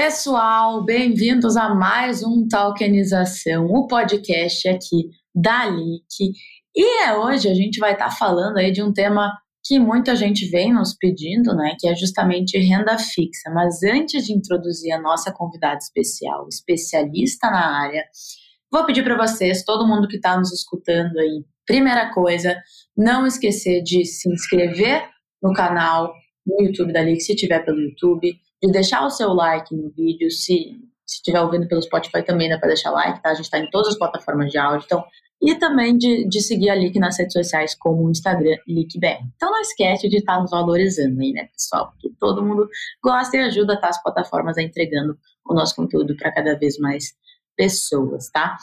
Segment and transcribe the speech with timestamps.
[0.00, 6.34] Pessoal, bem-vindos a mais um Talkenização, o podcast aqui da LIC.
[6.72, 10.14] E é hoje a gente vai estar tá falando aí de um tema que muita
[10.14, 13.50] gente vem nos pedindo, né, que é justamente renda fixa.
[13.52, 18.04] Mas antes de introduzir a nossa convidada especial, especialista na área,
[18.70, 22.56] vou pedir para vocês, todo mundo que está nos escutando aí, primeira coisa,
[22.96, 25.08] não esquecer de se inscrever
[25.42, 26.14] no canal
[26.46, 30.30] no YouTube da LIC, se tiver pelo YouTube, de deixar o seu like no vídeo,
[30.30, 30.76] se
[31.06, 33.30] estiver ouvindo pelo Spotify também dá para deixar like, tá?
[33.30, 35.04] A gente está em todas as plataformas de áudio, então
[35.40, 39.20] e também de, de seguir a Lick nas redes sociais como o Instagram LickBR.
[39.36, 41.92] Então não esquece de estar tá nos valorizando aí, né, pessoal?
[41.92, 42.68] Porque todo mundo
[43.02, 45.16] gosta e ajuda tá, as plataformas a entregando
[45.48, 47.14] o nosso conteúdo para cada vez mais
[47.56, 48.56] pessoas, tá?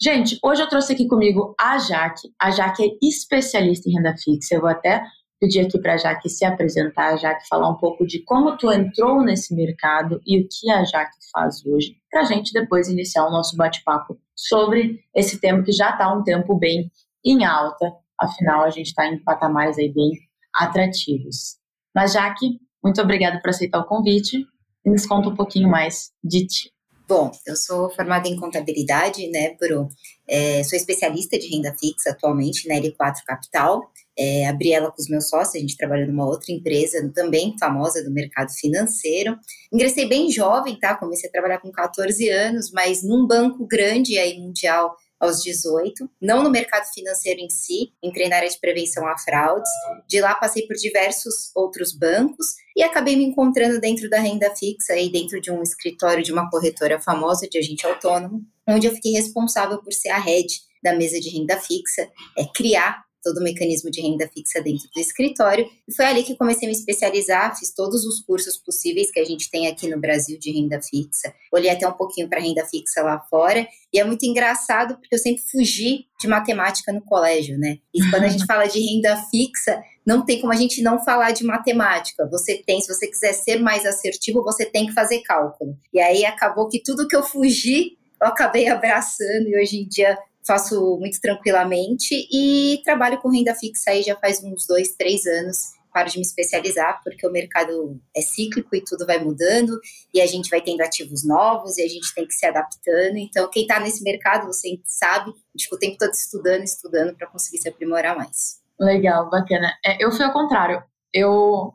[0.00, 2.28] Gente, hoje eu trouxe aqui comigo a Jaque.
[2.40, 4.54] A Jaque é especialista em renda fixa.
[4.54, 5.02] Eu vou até
[5.40, 9.22] pedir aqui para a Jaque se apresentar, Jaque falar um pouco de como tu entrou
[9.22, 13.30] nesse mercado e o que a Jaque faz hoje, para a gente depois iniciar o
[13.30, 16.90] nosso bate-papo sobre esse tema que já está um tempo bem
[17.24, 20.12] em alta, afinal a gente está em patamares aí bem
[20.54, 21.56] atrativos.
[21.94, 24.44] Mas Jaque, muito obrigada por aceitar o convite
[24.84, 26.70] e nos conta um pouquinho mais de ti.
[27.06, 29.88] Bom, eu sou formada em contabilidade, né, Bru?
[30.26, 33.82] É, sou especialista de renda fixa atualmente na L4 Capital.
[34.16, 38.02] É, abri ela com os meus sócios, a gente trabalha numa outra empresa também famosa
[38.02, 39.36] do mercado financeiro.
[39.70, 40.94] Ingressei bem jovem, tá?
[40.94, 46.42] Comecei a trabalhar com 14 anos, mas num banco grande aí mundial aos 18, não
[46.42, 49.70] no mercado financeiro em si, entrei na área de prevenção a fraudes.
[50.08, 54.96] De lá passei por diversos outros bancos e acabei me encontrando dentro da renda fixa
[54.96, 59.12] e dentro de um escritório de uma corretora famosa de agente autônomo, onde eu fiquei
[59.12, 60.48] responsável por ser a head
[60.82, 65.00] da mesa de renda fixa, é criar todo o mecanismo de renda fixa dentro do
[65.00, 65.66] escritório.
[65.88, 69.24] E foi ali que comecei a me especializar, fiz todos os cursos possíveis que a
[69.24, 71.34] gente tem aqui no Brasil de renda fixa.
[71.50, 73.66] Olhei até um pouquinho para renda fixa lá fora.
[73.92, 77.78] E é muito engraçado porque eu sempre fugi de matemática no colégio, né?
[77.94, 81.30] E quando a gente fala de renda fixa, não tem como a gente não falar
[81.30, 82.28] de matemática.
[82.30, 85.76] Você tem, se você quiser ser mais assertivo, você tem que fazer cálculo.
[85.92, 90.18] E aí acabou que tudo que eu fugi, eu acabei abraçando e hoje em dia
[90.46, 95.74] faço muito tranquilamente e trabalho com renda fixa aí já faz uns dois, três anos.
[95.92, 99.78] Paro de me especializar porque o mercado é cíclico e tudo vai mudando
[100.12, 103.16] e a gente vai tendo ativos novos e a gente tem que se adaptando.
[103.16, 107.58] Então, quem está nesse mercado, você sabe, fica o tempo todo estudando, estudando para conseguir
[107.58, 108.60] se aprimorar mais.
[108.80, 109.72] Legal, bacana.
[109.86, 110.82] É, eu fui ao contrário.
[111.12, 111.72] Eu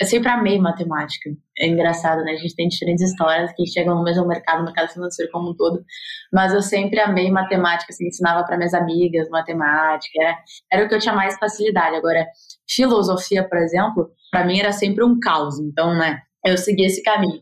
[0.00, 1.30] eu sempre amei matemática.
[1.56, 2.32] É engraçado, né?
[2.32, 5.54] A gente tem diferentes histórias que chegam no mesmo mercado, no mercado financeiro como um
[5.54, 5.84] todo.
[6.32, 10.20] Mas eu sempre amei matemática, assim, ensinava para minhas amigas matemática.
[10.20, 10.38] Era,
[10.72, 11.96] era o que eu tinha mais facilidade.
[11.96, 12.26] Agora,
[12.68, 15.60] filosofia, por exemplo, para mim era sempre um caos.
[15.60, 16.20] Então, né?
[16.44, 17.40] Eu segui esse caminho.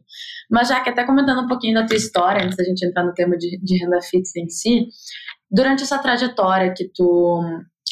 [0.51, 3.15] Mas já que até comentando um pouquinho da tua história, antes da gente entrar no
[3.15, 4.89] tema de, de renda fixa em si,
[5.51, 7.43] durante essa trajetória que tu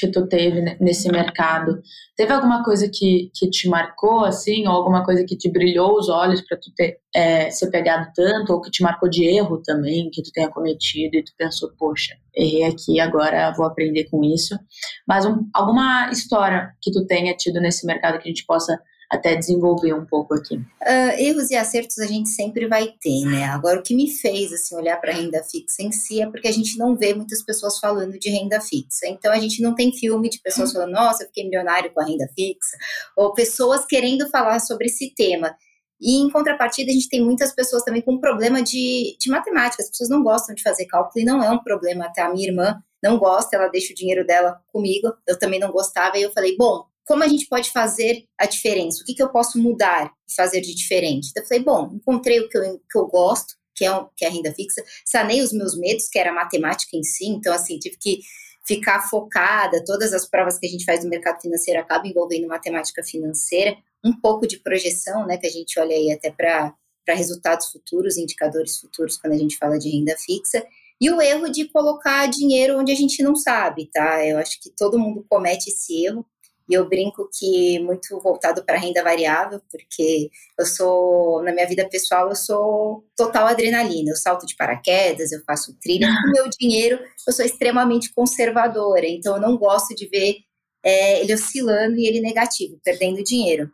[0.00, 1.82] que tu teve nesse mercado,
[2.16, 6.08] teve alguma coisa que, que te marcou, assim, ou alguma coisa que te brilhou os
[6.08, 10.22] olhos para tu ter é, pegado tanto, ou que te marcou de erro também, que
[10.22, 14.58] tu tenha cometido e tu pensou, poxa, errei aqui, agora vou aprender com isso.
[15.06, 19.34] Mas um, alguma história que tu tenha tido nesse mercado que a gente possa até
[19.34, 20.56] desenvolver um pouco aqui.
[20.56, 23.44] Uh, erros e acertos a gente sempre vai ter, né?
[23.46, 26.46] Agora, o que me fez assim olhar para a renda fixa em si é porque
[26.46, 29.08] a gente não vê muitas pessoas falando de renda fixa.
[29.08, 32.04] Então, a gente não tem filme de pessoas falando, nossa, eu fiquei milionário com a
[32.04, 32.76] renda fixa,
[33.16, 35.56] ou pessoas querendo falar sobre esse tema.
[36.00, 39.82] E em contrapartida, a gente tem muitas pessoas também com problema de, de matemática.
[39.82, 42.06] As pessoas não gostam de fazer cálculo e não é um problema.
[42.06, 45.12] Até a minha irmã não gosta, ela deixa o dinheiro dela comigo.
[45.26, 46.16] Eu também não gostava.
[46.16, 49.02] E eu falei, bom, como a gente pode fazer a diferença?
[49.02, 51.28] O que, que eu posso mudar e fazer de diferente?
[51.30, 54.28] Então, eu falei, bom, encontrei o que eu, que eu gosto, que é, que é
[54.28, 57.78] a renda fixa, sanei os meus medos, que era a matemática em si, então, assim,
[57.78, 58.20] tive que
[58.66, 63.02] ficar focada, todas as provas que a gente faz no mercado financeiro acabam envolvendo matemática
[63.02, 66.74] financeira, um pouco de projeção, né, que a gente olha aí até para
[67.08, 70.64] resultados futuros, indicadores futuros, quando a gente fala de renda fixa,
[71.00, 74.24] e o erro de colocar dinheiro onde a gente não sabe, tá?
[74.26, 76.26] Eu acho que todo mundo comete esse erro,
[76.70, 81.88] e eu brinco que muito voltado para renda variável, porque eu sou, na minha vida
[81.88, 84.10] pessoal, eu sou total adrenalina.
[84.10, 86.06] Eu salto de paraquedas, eu faço trilha.
[86.06, 89.04] Com meu dinheiro, eu sou extremamente conservadora.
[89.06, 90.36] Então, eu não gosto de ver
[90.84, 93.68] é, ele oscilando e ele negativo, perdendo dinheiro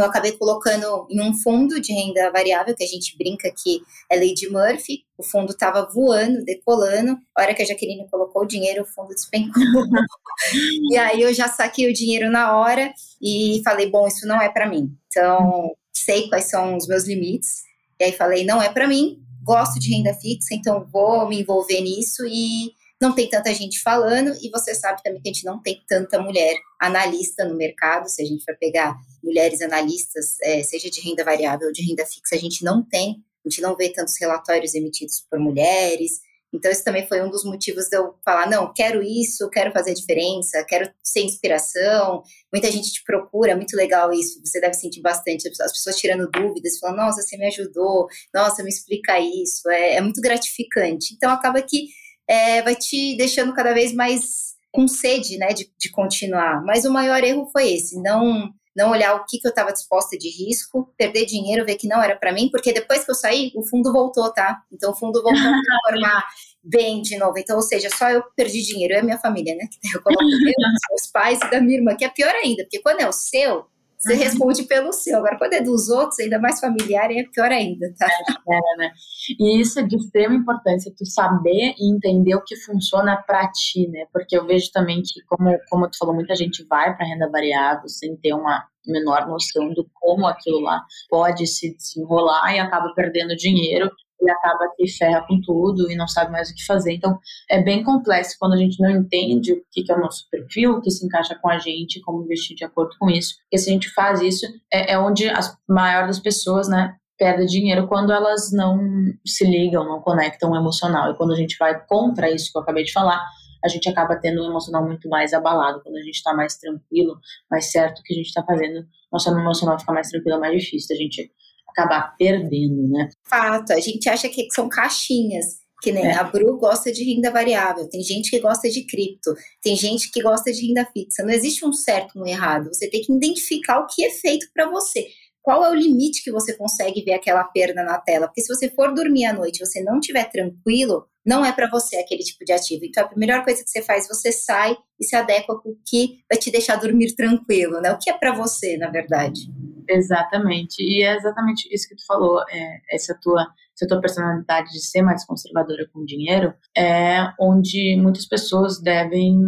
[0.00, 3.80] eu acabei colocando em um fundo de renda variável, que a gente brinca que
[4.10, 5.04] é de Murphy.
[5.16, 7.18] O fundo estava voando, decolando.
[7.36, 9.62] A hora que a Jaqueline colocou o dinheiro, o fundo despencou.
[10.90, 14.48] e aí eu já saquei o dinheiro na hora e falei: bom, isso não é
[14.48, 14.90] para mim.
[15.08, 17.62] Então, sei quais são os meus limites.
[18.00, 21.80] E aí falei, não é para mim, gosto de renda fixa, então vou me envolver
[21.80, 25.62] nisso e não tem tanta gente falando, e você sabe também que a gente não
[25.62, 30.90] tem tanta mulher analista no mercado, se a gente for pegar mulheres analistas, é, seja
[30.90, 33.90] de renda variável ou de renda fixa, a gente não tem, a gente não vê
[33.90, 36.20] tantos relatórios emitidos por mulheres,
[36.52, 39.92] então, isso também foi um dos motivos de eu falar: não, quero isso, quero fazer
[39.92, 42.22] diferença, quero ser inspiração.
[42.52, 44.40] Muita gente te procura, muito legal isso.
[44.44, 48.70] Você deve sentir bastante as pessoas tirando dúvidas, falando: nossa, você me ajudou, nossa, me
[48.70, 49.68] explica isso.
[49.70, 51.14] É, é muito gratificante.
[51.14, 51.88] Então, acaba que
[52.28, 56.62] é, vai te deixando cada vez mais com sede né, de, de continuar.
[56.62, 60.16] Mas o maior erro foi esse: não não olhar o que, que eu estava disposta
[60.16, 63.50] de risco, perder dinheiro, ver que não era para mim, porque depois que eu saí,
[63.56, 64.62] o fundo voltou, tá?
[64.72, 65.52] Então o fundo voltou a
[65.90, 66.24] transformar
[66.62, 67.36] bem de novo.
[67.38, 69.64] Então, ou seja, só eu perdi dinheiro, e a minha família, né?
[69.92, 73.08] Eu coloco meus pais e da minha irmã, que é pior ainda, porque quando é
[73.08, 73.66] o seu,
[73.98, 74.18] você uhum.
[74.20, 75.18] responde pelo seu.
[75.18, 78.06] Agora, quando é dos outros, ainda mais familiar, é pior ainda, tá?
[78.06, 78.92] É, né?
[79.38, 83.88] E isso é de extrema importância, tu saber e entender o que funciona para ti,
[83.88, 84.06] né?
[84.12, 87.88] Porque eu vejo também que, como, como tu falou, muita gente vai para renda variável
[87.88, 93.36] sem ter uma menor noção do como aquilo lá pode se desenrolar e acaba perdendo
[93.36, 93.90] dinheiro
[94.20, 96.92] e acaba que ferra com tudo e não sabe mais o que fazer.
[96.92, 97.18] Então,
[97.50, 100.80] é bem complexo quando a gente não entende o que é o nosso perfil, o
[100.80, 103.36] que se encaixa com a gente, como investir de acordo com isso.
[103.42, 107.46] Porque se a gente faz isso, é, é onde a maior das pessoas, né, perde
[107.46, 108.78] dinheiro quando elas não
[109.26, 111.10] se ligam, não conectam o emocional.
[111.10, 113.20] E quando a gente vai contra isso que eu acabei de falar,
[113.62, 115.80] a gente acaba tendo um emocional muito mais abalado.
[115.82, 117.18] Quando a gente está mais tranquilo,
[117.50, 120.62] mais certo o que a gente está fazendo, nosso emocional fica mais tranquilo, é mais
[120.62, 121.30] difícil a gente
[121.78, 123.08] acabar perdendo, né?
[123.24, 125.58] Fato, a gente acha que são caixinhas.
[125.80, 126.16] Que nem é.
[126.16, 129.32] a Bru gosta de renda variável, tem gente que gosta de cripto,
[129.62, 131.22] tem gente que gosta de renda fixa.
[131.22, 132.66] Não existe um certo e um errado.
[132.74, 135.06] Você tem que identificar o que é feito para você.
[135.40, 138.26] Qual é o limite que você consegue ver aquela perda na tela?
[138.26, 141.70] Porque se você for dormir à noite e você não estiver tranquilo, não é para
[141.70, 142.84] você aquele tipo de ativo.
[142.84, 146.18] Então, a melhor coisa que você faz, você sai e se adequa com o que
[146.28, 147.92] vai te deixar dormir tranquilo, né?
[147.92, 149.42] O que é para você, na verdade.
[149.88, 150.82] Exatamente.
[150.82, 152.42] E é exatamente isso que tu falou.
[152.50, 153.46] É, essa tua
[153.78, 159.40] essa tua personalidade de ser mais conservadora com o dinheiro é onde muitas pessoas devem,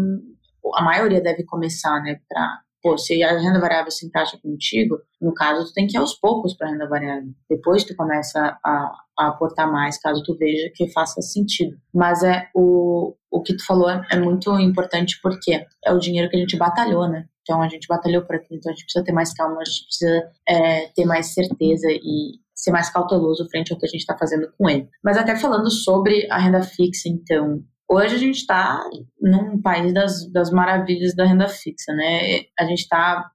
[0.77, 5.35] a maioria deve começar, né, para pô, se a renda variável se encaixa contigo, no
[5.35, 7.29] caso, tu tem que ir aos poucos para a renda variável.
[7.49, 11.77] Depois tu começa a, a, aportar mais, caso tu veja que faça sentido.
[11.93, 16.31] Mas é o, o que tu falou é, é muito importante porque é o dinheiro
[16.31, 17.27] que a gente batalhou, né?
[17.51, 19.85] Então a gente batalhou por aquilo, então a gente precisa ter mais calma, a gente
[19.87, 24.17] precisa é, ter mais certeza e ser mais cauteloso frente ao que a gente está
[24.17, 24.89] fazendo com ele.
[25.03, 27.61] Mas até falando sobre a renda fixa, então,
[27.93, 28.89] Hoje a gente está
[29.21, 32.43] num país das, das maravilhas da renda fixa, né?
[32.57, 33.29] A gente está,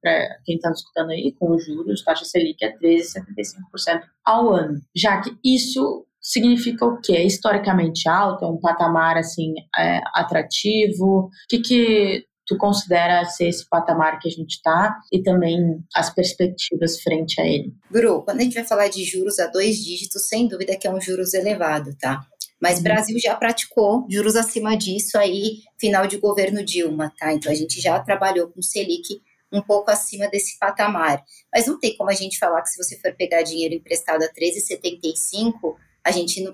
[0.45, 4.79] quem está escutando aí, com os juros, taxa Selic é 13,75% ao ano.
[4.95, 7.17] Já que isso significa o quê?
[7.17, 11.25] É historicamente alto, é um patamar, assim, é, atrativo?
[11.25, 16.13] O que que tu considera ser esse patamar que a gente está e também as
[16.13, 17.73] perspectivas frente a ele?
[17.89, 20.93] Bru, quando a gente vai falar de juros a dois dígitos, sem dúvida que é
[20.93, 22.25] um juros elevado, tá?
[22.61, 22.83] Mas uhum.
[22.83, 27.33] Brasil já praticou juros acima disso aí, final de governo Dilma, tá?
[27.33, 29.21] Então a gente já trabalhou com Selic
[29.51, 31.23] um pouco acima desse patamar.
[31.53, 34.27] Mas não tem como a gente falar que se você for pegar dinheiro emprestado a
[34.27, 36.53] 13,75, a gente não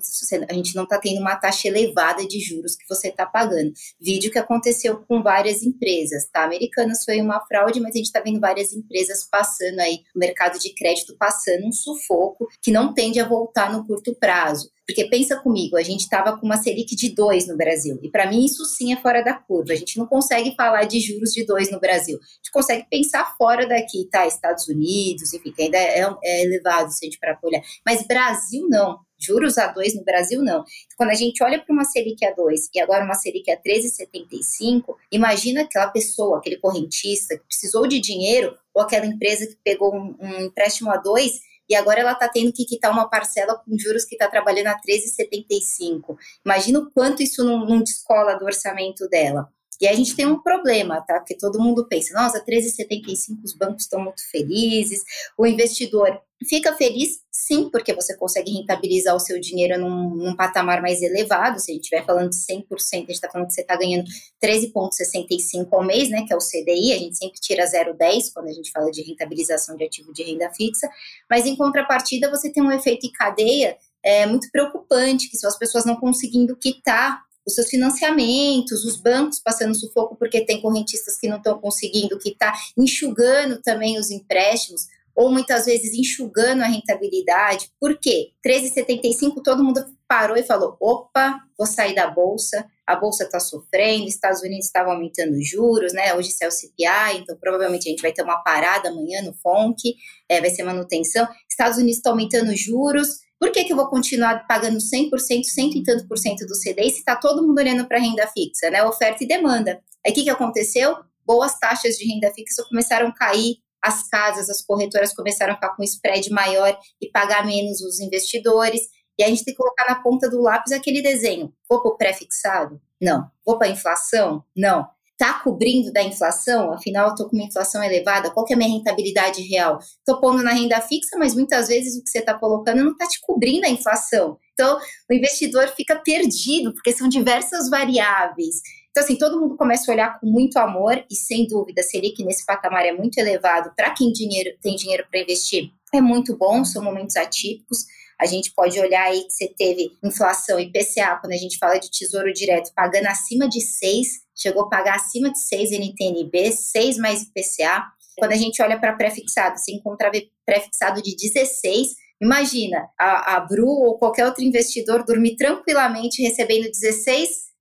[0.50, 3.74] a gente não está tendo uma taxa elevada de juros que você está pagando.
[4.00, 6.46] Vídeo que aconteceu com várias empresas, tá?
[6.46, 10.58] Americanas foi uma fraude, mas a gente está vendo várias empresas passando aí, o mercado
[10.58, 14.72] de crédito passando um sufoco que não tende a voltar no curto prazo.
[14.92, 17.98] Porque pensa comigo, a gente estava com uma Selic de 2 no Brasil.
[18.04, 19.72] E para mim isso sim é fora da curva.
[19.72, 22.18] A gente não consegue falar de juros de 2 no Brasil.
[22.18, 24.28] A gente consegue pensar fora daqui, tá?
[24.28, 27.62] Estados Unidos, enfim, que ainda é, é elevado se a gente para olhar.
[27.86, 30.66] Mas Brasil não juros a 2 no Brasil, não.
[30.98, 34.96] Quando a gente olha para uma Selic a 2 e agora uma Selic a 13,75,
[35.12, 40.16] imagina aquela pessoa, aquele correntista que precisou de dinheiro ou aquela empresa que pegou um,
[40.20, 44.04] um empréstimo a 2 e agora ela está tendo que quitar uma parcela com juros
[44.04, 46.18] que está trabalhando a 13,75.
[46.46, 49.50] Imagina o quanto isso não, não descola do orçamento dela.
[49.82, 51.20] E a gente tem um problema, tá?
[51.20, 55.02] Porque todo mundo pensa, nossa, 13,75 os bancos estão muito felizes,
[55.36, 60.82] o investidor fica feliz sim, porque você consegue rentabilizar o seu dinheiro num, num patamar
[60.82, 61.60] mais elevado.
[61.60, 64.06] Se a gente estiver falando de 100%, a gente está falando que você está ganhando
[64.44, 66.26] 13,65 ao mês, né?
[66.28, 69.76] Que é o CDI, a gente sempre tira 0,10 quando a gente fala de rentabilização
[69.76, 70.88] de ativo de renda fixa.
[71.30, 75.58] Mas em contrapartida, você tem um efeito em cadeia é, muito preocupante, que são as
[75.58, 81.28] pessoas não conseguindo quitar os seus financiamentos, os bancos passando sufoco porque tem correntistas que
[81.28, 84.88] não estão conseguindo quitar, enxugando também os empréstimos.
[85.14, 87.70] ou muitas vezes enxugando a rentabilidade.
[87.78, 88.30] Por quê?
[88.48, 94.08] 13,75 todo mundo parou e falou: opa, vou sair da bolsa, a bolsa está sofrendo,
[94.08, 96.14] Estados Unidos estava aumentando os juros, né?
[96.16, 99.96] Hoje é o CPI, então provavelmente a gente vai ter uma parada amanhã no FONC,
[100.30, 101.28] é, vai ser manutenção.
[101.50, 103.20] Estados Unidos está aumentando os juros.
[103.42, 106.92] Por que, que eu vou continuar pagando 100%, cento e tanto por cento do CDI
[106.92, 108.84] se está todo mundo olhando para renda fixa, né?
[108.84, 109.82] Oferta e demanda.
[110.06, 110.96] Aí o que, que aconteceu?
[111.26, 115.76] Boas taxas de renda fixa começaram a cair as casas, as corretoras começaram a ficar
[115.76, 118.82] com spread maior e pagar menos os investidores.
[119.18, 121.52] E a gente tem que colocar na ponta do lápis aquele desenho.
[121.68, 122.80] Vou para o pré-fixado?
[123.02, 123.28] Não.
[123.44, 124.44] Vou para a inflação?
[124.56, 124.88] Não.
[125.22, 126.74] Está cobrindo da inflação?
[126.74, 128.32] Afinal, estou com uma inflação elevada.
[128.32, 129.78] Qual que é a minha rentabilidade real?
[129.78, 133.08] Estou pondo na renda fixa, mas muitas vezes o que você está colocando não está
[133.08, 134.40] te cobrindo a inflação.
[134.54, 138.56] Então, o investidor fica perdido, porque são diversas variáveis.
[138.90, 142.44] Então, assim, todo mundo começa a olhar com muito amor e, sem dúvida, Selic nesse
[142.44, 145.70] patamar é muito elevado para quem dinheiro, tem dinheiro para investir.
[145.94, 147.86] É muito bom, são momentos atípicos.
[148.20, 151.78] A gente pode olhar aí que você teve inflação e PCA, quando a gente fala
[151.78, 156.98] de tesouro direto, pagando acima de 6, chegou a pagar acima de 6 NTNB, 6
[156.98, 157.86] mais IPCA.
[158.18, 160.12] Quando a gente olha para pré-fixado, você encontra
[160.46, 167.52] pré-fixado de 16, Imagina a, a Bru ou qualquer outro investidor dormir tranquilamente recebendo 16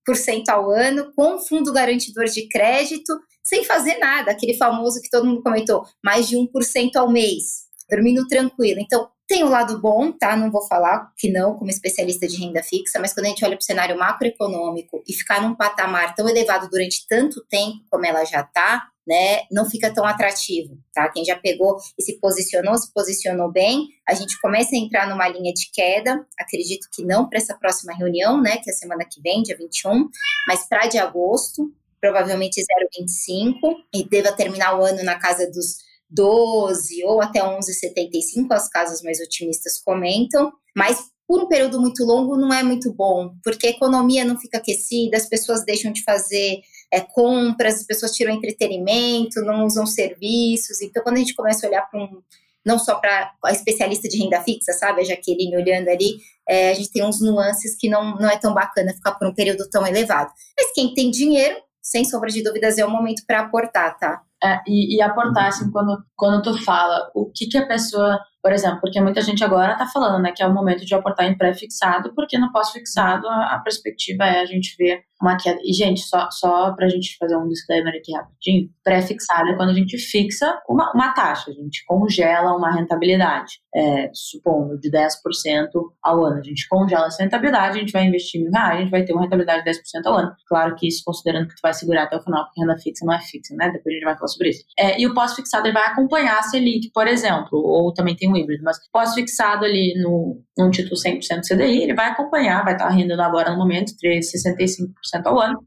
[0.49, 5.41] ao ano, com fundo garantidor de crédito, sem fazer nada, aquele famoso que todo mundo
[5.41, 8.81] comentou, mais de 1% ao mês, dormindo tranquilo.
[8.81, 10.37] Então, tem o um lado bom, tá?
[10.37, 13.57] Não vou falar que não, como especialista de renda fixa, mas quando a gente olha
[13.57, 18.25] para o cenário macroeconômico e ficar num patamar tão elevado durante tanto tempo como ela
[18.25, 21.09] já está, né, não fica tão atrativo, tá?
[21.11, 25.29] Quem já pegou e se posicionou, se posicionou bem, a gente começa a entrar numa
[25.29, 29.05] linha de queda, acredito que não para essa próxima reunião, né, que é a semana
[29.09, 30.09] que vem, dia 21,
[30.49, 37.05] mas para de agosto, provavelmente 0,25, e deva terminar o ano na casa dos 12
[37.05, 42.53] ou até 11,75, as casas mais otimistas comentam, mas por um período muito longo não
[42.53, 46.61] é muito bom, porque a economia não fica aquecida, as pessoas deixam de fazer
[46.93, 50.83] é, compras, as pessoas tiram entretenimento, não usam serviços.
[50.83, 52.21] Então, quando a gente começa a olhar para um.
[52.67, 55.01] Não só para a especialista de renda fixa, sabe?
[55.01, 58.53] A Jaqueline olhando ali, é, a gente tem uns nuances que não, não é tão
[58.53, 60.31] bacana ficar por um período tão elevado.
[60.59, 64.21] Mas quem tem dinheiro, sem sombra de dúvidas, é o momento para aportar, tá?
[64.43, 68.53] É, e, e, aportar, assim, quando, quando tu fala o que, que a pessoa por
[68.53, 71.37] exemplo, porque muita gente agora está falando né, que é o momento de aportar em
[71.37, 75.59] pré-fixado, porque no pós-fixado a, a, perspectiva é a gente ver uma queda.
[75.63, 79.71] E, gente, só, só para a gente fazer um disclaimer aqui rapidinho: pré-fixado é quando
[79.71, 85.69] a gente fixa uma, uma taxa, a gente congela uma rentabilidade, é, supondo de 10%
[86.03, 86.39] ao ano.
[86.39, 89.13] A gente congela essa rentabilidade, a gente vai investir mil reais, a gente vai ter
[89.13, 90.33] uma rentabilidade de 10% ao ano.
[90.49, 93.13] Claro que isso considerando que tu vai segurar até o final, porque renda fixa não
[93.13, 93.67] é fixa, né?
[93.71, 94.65] Depois a gente vai falar sobre isso.
[94.79, 98.63] É, e o pós-fixado vai acompanhar a Selic, por exemplo, ou também tem um híbrido,
[98.65, 103.51] mas pós-fixado ali no, num título 100% CDI, ele vai acompanhar, vai estar rendendo agora
[103.51, 104.91] no momento 3,65%
[105.27, 105.65] ao ano,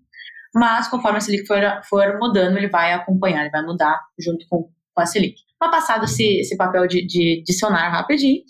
[0.53, 4.70] mas conforme a Selic for, for mudando, ele vai acompanhar, ele vai mudar junto com,
[4.93, 5.36] com a Selic.
[5.62, 8.41] Uma passado esse, esse papel de, de dicionário rapidinho,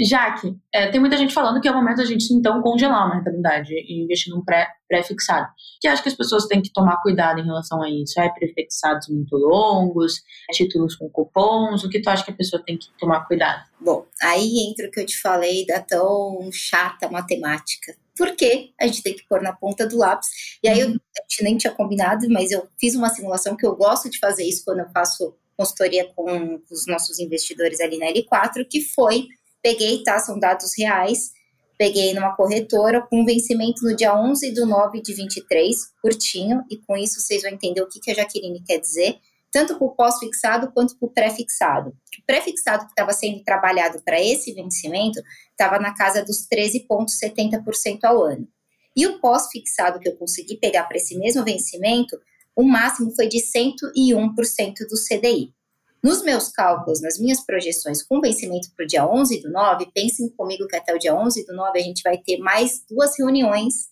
[0.00, 3.06] já que é, tem muita gente falando que é o momento da gente então congelar
[3.06, 5.48] uma rentabilidade e investir num pré, pré-fixado.
[5.80, 8.20] Que acho que as pessoas têm que tomar cuidado em relação a isso.
[8.20, 12.78] É pré-fixados muito longos, títulos com cupons, o que tu acha que a pessoa tem
[12.78, 13.64] que tomar cuidado?
[13.80, 17.96] Bom, aí entra o que eu te falei da tão chata matemática.
[18.16, 20.28] Porque a gente tem que pôr na ponta do lápis.
[20.62, 20.94] E aí eu, uhum.
[20.94, 24.44] a gente nem tinha combinado, mas eu fiz uma simulação que eu gosto de fazer
[24.44, 29.26] isso quando eu faço consultoria com os nossos investidores ali na L4, que foi
[29.62, 30.18] Peguei, tá?
[30.18, 31.32] São dados reais.
[31.78, 36.96] Peguei numa corretora com vencimento no dia 11 do 9 de 23, curtinho, e com
[36.96, 39.16] isso vocês vão entender o que, a Jaqueline quer dizer,
[39.52, 41.90] tanto para o pós-fixado quanto para o pré-fixado.
[41.90, 45.20] O pré-fixado que estava sendo trabalhado para esse vencimento
[45.52, 48.48] estava na casa dos 13,70% ao ano.
[48.96, 52.18] E o pós-fixado que eu consegui pegar para esse mesmo vencimento,
[52.56, 55.54] o máximo foi de 101% do CDI.
[56.02, 60.28] Nos meus cálculos, nas minhas projeções com vencimento para o dia 11 do 9, pensem
[60.30, 63.88] comigo que até o dia 11 do 9 a gente vai ter mais duas reuniões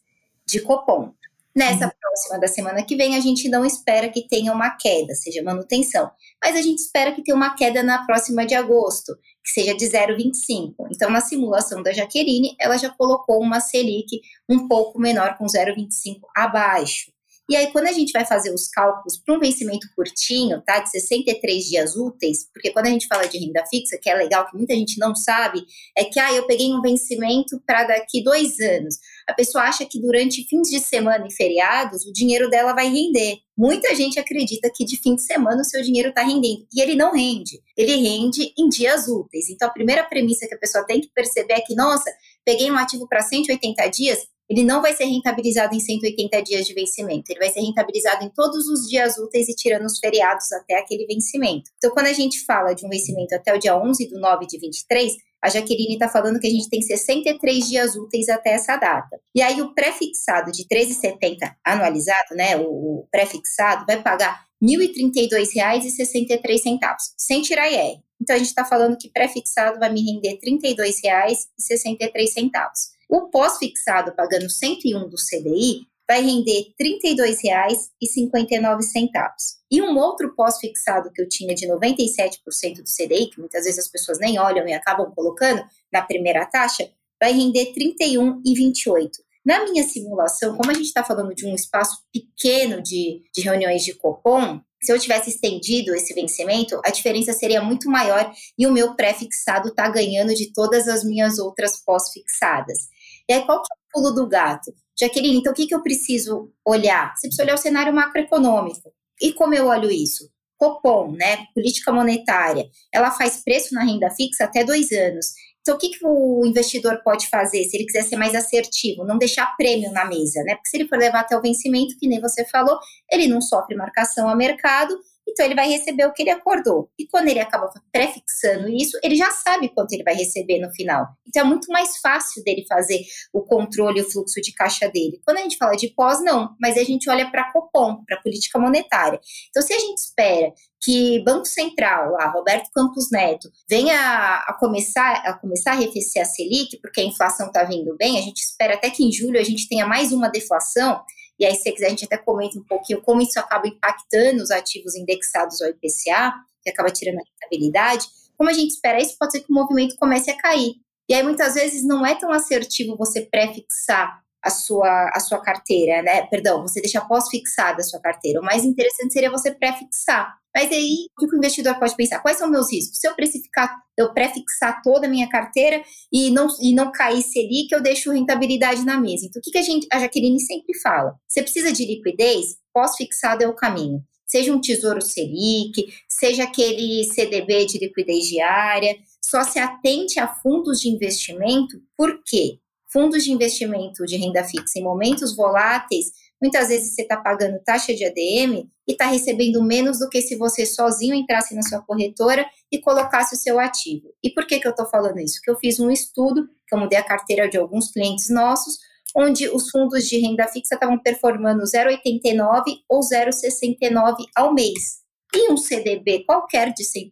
[0.46, 1.12] de Copom.
[1.56, 1.90] Nessa uhum.
[1.98, 6.10] próxima da semana que vem, a gente não espera que tenha uma queda, seja manutenção,
[6.44, 9.86] mas a gente espera que tenha uma queda na próxima de agosto, que seja de
[9.86, 10.74] 0,25.
[10.92, 16.20] Então, na simulação da Jaqueline, ela já colocou uma Selic um pouco menor, com 0,25
[16.36, 17.10] abaixo.
[17.48, 20.80] E aí, quando a gente vai fazer os cálculos para um vencimento curtinho, tá?
[20.80, 24.48] De 63 dias úteis, porque quando a gente fala de renda fixa, que é legal,
[24.50, 25.64] que muita gente não sabe,
[25.96, 28.96] é que ah, eu peguei um vencimento para daqui dois anos.
[29.28, 33.38] a pessoa acha que durante fins de semana e feriados o dinheiro dela vai render.
[33.56, 36.66] Muita gente acredita que de fim de semana o seu dinheiro está rendendo.
[36.74, 37.60] E ele não rende.
[37.76, 39.48] Ele rende em dias úteis.
[39.48, 42.10] Então, a primeira premissa que a pessoa tem que perceber é que, nossa,
[42.44, 46.74] peguei um ativo para 180 dias, ele não vai ser rentabilizado em 180 dias de
[46.74, 50.78] vencimento, ele vai ser rentabilizado em todos os dias úteis e tirando os feriados até
[50.78, 51.70] aquele vencimento.
[51.76, 54.58] Então, quando a gente fala de um vencimento até o dia 11 do 9 de
[54.58, 59.18] 23, a Jaqueline está falando que a gente tem 63 dias úteis até essa data.
[59.34, 67.42] E aí, o pré-fixado de 13,70 anualizado, né, o pré-fixado, vai pagar R$ 1.032,63, sem
[67.42, 68.00] tirar IR.
[68.20, 72.95] Então, a gente está falando que pré-fixado vai me render R$ 32,63.
[73.08, 79.30] O pós-fixado, pagando 101 do CDI, vai render R$ 32,59.
[79.70, 83.88] E um outro pós-fixado que eu tinha de 97% do CDI, que muitas vezes as
[83.88, 86.88] pessoas nem olham e acabam colocando na primeira taxa,
[87.20, 89.10] vai render R$ 31,28.
[89.44, 93.84] Na minha simulação, como a gente está falando de um espaço pequeno de, de reuniões
[93.84, 98.72] de Copom, se eu tivesse estendido esse vencimento, a diferença seria muito maior e o
[98.72, 102.88] meu pré-fixado está ganhando de todas as minhas outras pós-fixadas.
[103.28, 104.72] E aí, qual que é o pulo do gato?
[104.98, 107.14] Jaqueline, então o que, que eu preciso olhar?
[107.14, 108.92] Você precisa olhar o cenário macroeconômico.
[109.20, 110.28] E como eu olho isso?
[110.58, 115.26] Copom, né, política monetária, ela faz preço na renda fixa até dois anos.
[115.60, 119.04] Então, o que, que o investidor pode fazer se ele quiser ser mais assertivo?
[119.04, 120.54] Não deixar prêmio na mesa, né?
[120.54, 122.78] Porque se ele for levar até o vencimento, que nem você falou,
[123.10, 124.96] ele não sofre marcação a mercado
[125.36, 126.90] então ele vai receber o que ele acordou.
[126.98, 131.06] E quando ele acaba prefixando isso, ele já sabe quanto ele vai receber no final.
[131.28, 133.02] Então é muito mais fácil dele fazer
[133.34, 135.20] o controle o fluxo de caixa dele.
[135.26, 138.16] Quando a gente fala de pós, não, mas a gente olha para a Copom, para
[138.16, 139.20] a política monetária.
[139.50, 140.52] Então se a gente espera
[140.82, 146.24] que Banco Central, lá, Roberto Campos Neto, venha a começar a começar a arrefecer a
[146.24, 149.44] Selic, porque a inflação está vindo bem, a gente espera até que em julho a
[149.44, 151.02] gente tenha mais uma deflação,
[151.38, 154.50] e aí, se quiser, a gente até comenta um pouquinho como isso acaba impactando os
[154.50, 158.06] ativos indexados ao IPCA, que acaba tirando a rentabilidade.
[158.36, 160.74] Como a gente espera isso, pode ser que o movimento comece a cair.
[161.08, 166.02] E aí, muitas vezes, não é tão assertivo você pré-fixar a sua, a sua carteira,
[166.02, 166.26] né?
[166.26, 168.40] Perdão, você deixa pós-fixada a sua carteira.
[168.40, 170.36] O mais interessante seria você pré-fixar.
[170.56, 172.18] Mas aí, o que o investidor pode pensar?
[172.20, 172.98] Quais são meus riscos?
[172.98, 177.70] Se eu precificar, eu pré-fixar toda a minha carteira e não, e não cair Selic,
[177.70, 179.26] eu deixo rentabilidade na mesa.
[179.26, 181.14] Então, o que, que a, gente, a Jaqueline sempre fala?
[181.28, 182.56] Você precisa de liquidez?
[182.72, 184.02] Pós-fixado é o caminho.
[184.26, 190.80] Seja um tesouro Selic, seja aquele CDB de liquidez diária, só se atente a fundos
[190.80, 192.60] de investimento, por quê?
[192.90, 196.06] Fundos de investimento de renda fixa em momentos voláteis
[196.40, 200.36] Muitas vezes você está pagando taxa de ADM e está recebendo menos do que se
[200.36, 204.12] você sozinho entrasse na sua corretora e colocasse o seu ativo.
[204.22, 205.36] E por que, que eu estou falando isso?
[205.36, 208.78] Porque eu fiz um estudo, que eu mudei a carteira de alguns clientes nossos,
[209.16, 215.00] onde os fundos de renda fixa estavam performando 0,89 ou 0,69 ao mês.
[215.34, 217.10] E um CDB qualquer de 100%,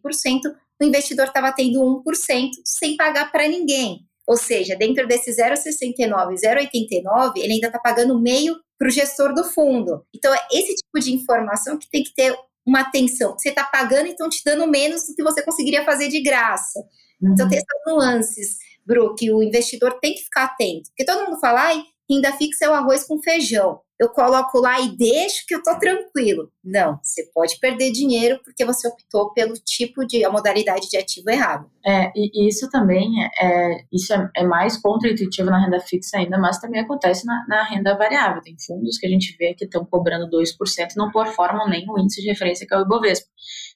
[0.79, 4.01] o investidor estava tendo 1% sem pagar para ninguém.
[4.27, 9.43] Ou seja, dentro desse 0,69, 0,89, ele ainda está pagando meio para o gestor do
[9.43, 10.05] fundo.
[10.13, 12.35] Então, é esse tipo de informação que tem que ter
[12.65, 13.37] uma atenção.
[13.37, 16.79] Você está pagando e estão te dando menos do que você conseguiria fazer de graça.
[17.17, 17.33] Então, uhum.
[17.33, 20.89] Então, tem essas nuances, Bru, que o investidor tem que ficar atento.
[20.89, 24.79] Porque todo mundo fala, ai, renda fixa é o arroz com feijão eu coloco lá
[24.81, 26.51] e deixo que eu tô tranquilo.
[26.63, 31.29] Não, você pode perder dinheiro porque você optou pelo tipo de a modalidade de ativo
[31.29, 31.69] errado.
[31.85, 36.37] É, e isso também é, é isso é, é mais contra-intuitivo na renda fixa ainda,
[36.37, 38.41] mas também acontece na, na, renda variável.
[38.41, 41.99] Tem fundos que a gente vê que estão cobrando 2% e não performam nem o
[41.99, 43.27] índice de referência que é o Ibovespa.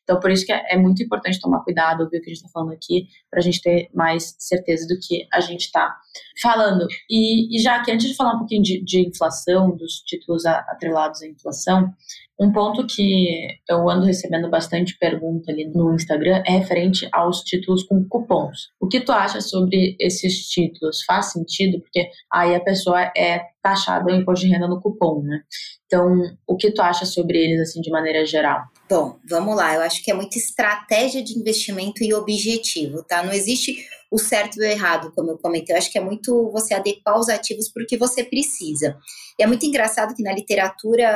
[0.09, 2.37] Então, por isso que é, é muito importante tomar cuidado, ouvir o que a gente
[2.37, 5.95] está falando aqui, para a gente ter mais certeza do que a gente está
[6.41, 6.87] falando.
[7.07, 11.21] E, e, já que antes de falar um pouquinho de, de inflação, dos títulos atrelados
[11.21, 11.93] à inflação,
[12.39, 17.83] um ponto que eu ando recebendo bastante pergunta ali no Instagram é referente aos títulos
[17.83, 18.69] com cupons.
[18.79, 21.03] O que tu acha sobre esses títulos?
[21.03, 21.79] Faz sentido?
[21.81, 25.41] Porque aí a pessoa é taxada o imposto de renda no cupom, né?
[25.85, 28.63] Então, o que tu acha sobre eles, assim, de maneira geral?
[28.89, 29.75] Bom, vamos lá.
[29.75, 33.21] Eu acho que é muita estratégia de investimento e objetivo, tá?
[33.21, 35.75] Não existe o certo e o errado, como eu comentei.
[35.75, 38.97] Eu acho que é muito você adequar os ativos para o que você precisa.
[39.37, 41.07] E é muito engraçado que na literatura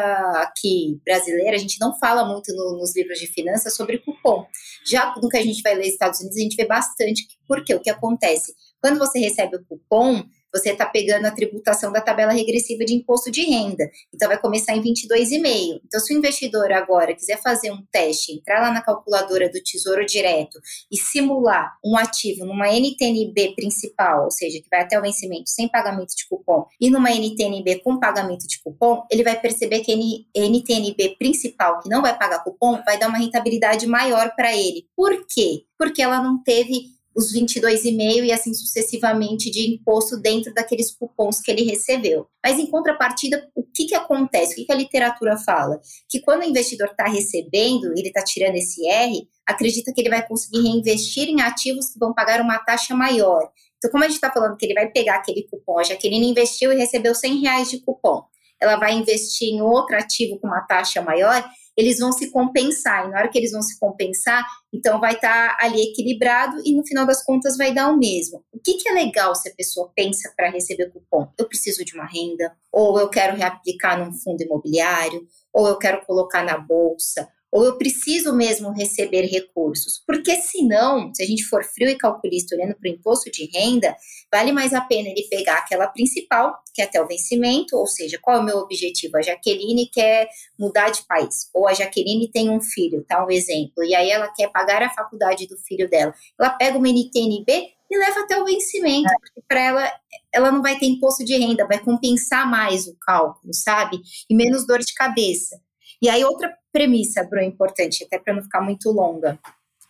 [0.43, 4.45] aqui brasileira, a gente não fala muito no, nos livros de finanças sobre cupom.
[4.85, 7.25] Já no que a gente vai ler nos Estados Unidos, a gente vê bastante.
[7.47, 8.53] Porque o que acontece?
[8.79, 13.31] Quando você recebe o cupom, você está pegando a tributação da tabela regressiva de imposto
[13.31, 13.89] de renda.
[14.13, 15.81] Então, vai começar em 22,5.
[15.85, 20.05] Então, se o investidor agora quiser fazer um teste, entrar lá na calculadora do Tesouro
[20.05, 20.59] Direto
[20.91, 25.67] e simular um ativo numa NTNB principal, ou seja, que vai até o vencimento sem
[25.67, 30.39] pagamento de cupom, e numa NTNB com pagamento de cupom, ele vai perceber que a
[30.39, 34.87] NTNB principal, que não vai pagar cupom, vai dar uma rentabilidade maior para ele.
[34.95, 35.63] Por quê?
[35.77, 41.51] Porque ela não teve os 22,5 e assim sucessivamente de imposto dentro daqueles cupons que
[41.51, 42.27] ele recebeu.
[42.43, 44.53] Mas em contrapartida, o que, que acontece?
[44.53, 45.79] O que, que a literatura fala?
[46.09, 50.25] Que quando o investidor está recebendo, ele está tirando esse R, acredita que ele vai
[50.27, 53.49] conseguir reinvestir em ativos que vão pagar uma taxa maior.
[53.77, 56.15] Então, como a gente está falando que ele vai pegar aquele cupom, já que ele
[56.15, 58.23] investiu e recebeu 100 reais de cupom,
[58.59, 61.43] ela vai investir em outro ativo com uma taxa maior,
[61.75, 63.05] eles vão se compensar.
[63.05, 66.75] E na hora que eles vão se compensar, então vai estar tá ali equilibrado e
[66.75, 68.43] no final das contas vai dar o mesmo.
[68.51, 71.27] O que, que é legal se a pessoa pensa para receber cupom?
[71.37, 76.05] Eu preciso de uma renda, ou eu quero reaplicar num fundo imobiliário, ou eu quero
[76.05, 80.01] colocar na bolsa, ou eu preciso mesmo receber recursos?
[80.07, 83.95] Porque senão, se a gente for frio e calculista olhando para o imposto de renda,
[84.31, 88.17] vale mais a pena ele pegar aquela principal, que é até o vencimento, ou seja,
[88.19, 89.17] qual é o meu objetivo?
[89.17, 93.83] A Jaqueline quer mudar de país, ou a Jaqueline tem um filho, tá um exemplo,
[93.83, 96.11] e aí ela quer pagar a faculdade do filho dela.
[96.39, 99.93] Ela pega uma NTNB e leva até o vencimento, porque para ela
[100.33, 104.01] ela não vai ter imposto de renda, vai compensar mais o cálculo, sabe?
[104.27, 105.61] E menos dor de cabeça.
[106.03, 109.39] E aí, outra premissa, Bruno, importante, até para não ficar muito longa.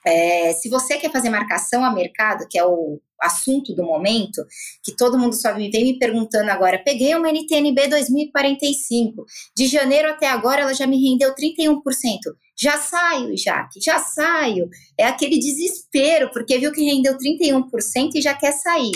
[0.06, 4.46] É, se você quer fazer marcação a mercado, que é o assunto do momento,
[4.84, 9.26] que todo mundo só me vem me perguntando agora, peguei uma NTNB 2045,
[9.58, 11.82] de janeiro até agora ela já me rendeu 31%.
[12.56, 14.70] Já saio, Jaque, já saio.
[14.96, 18.92] É aquele desespero, porque viu que rendeu 31% e já quer sair.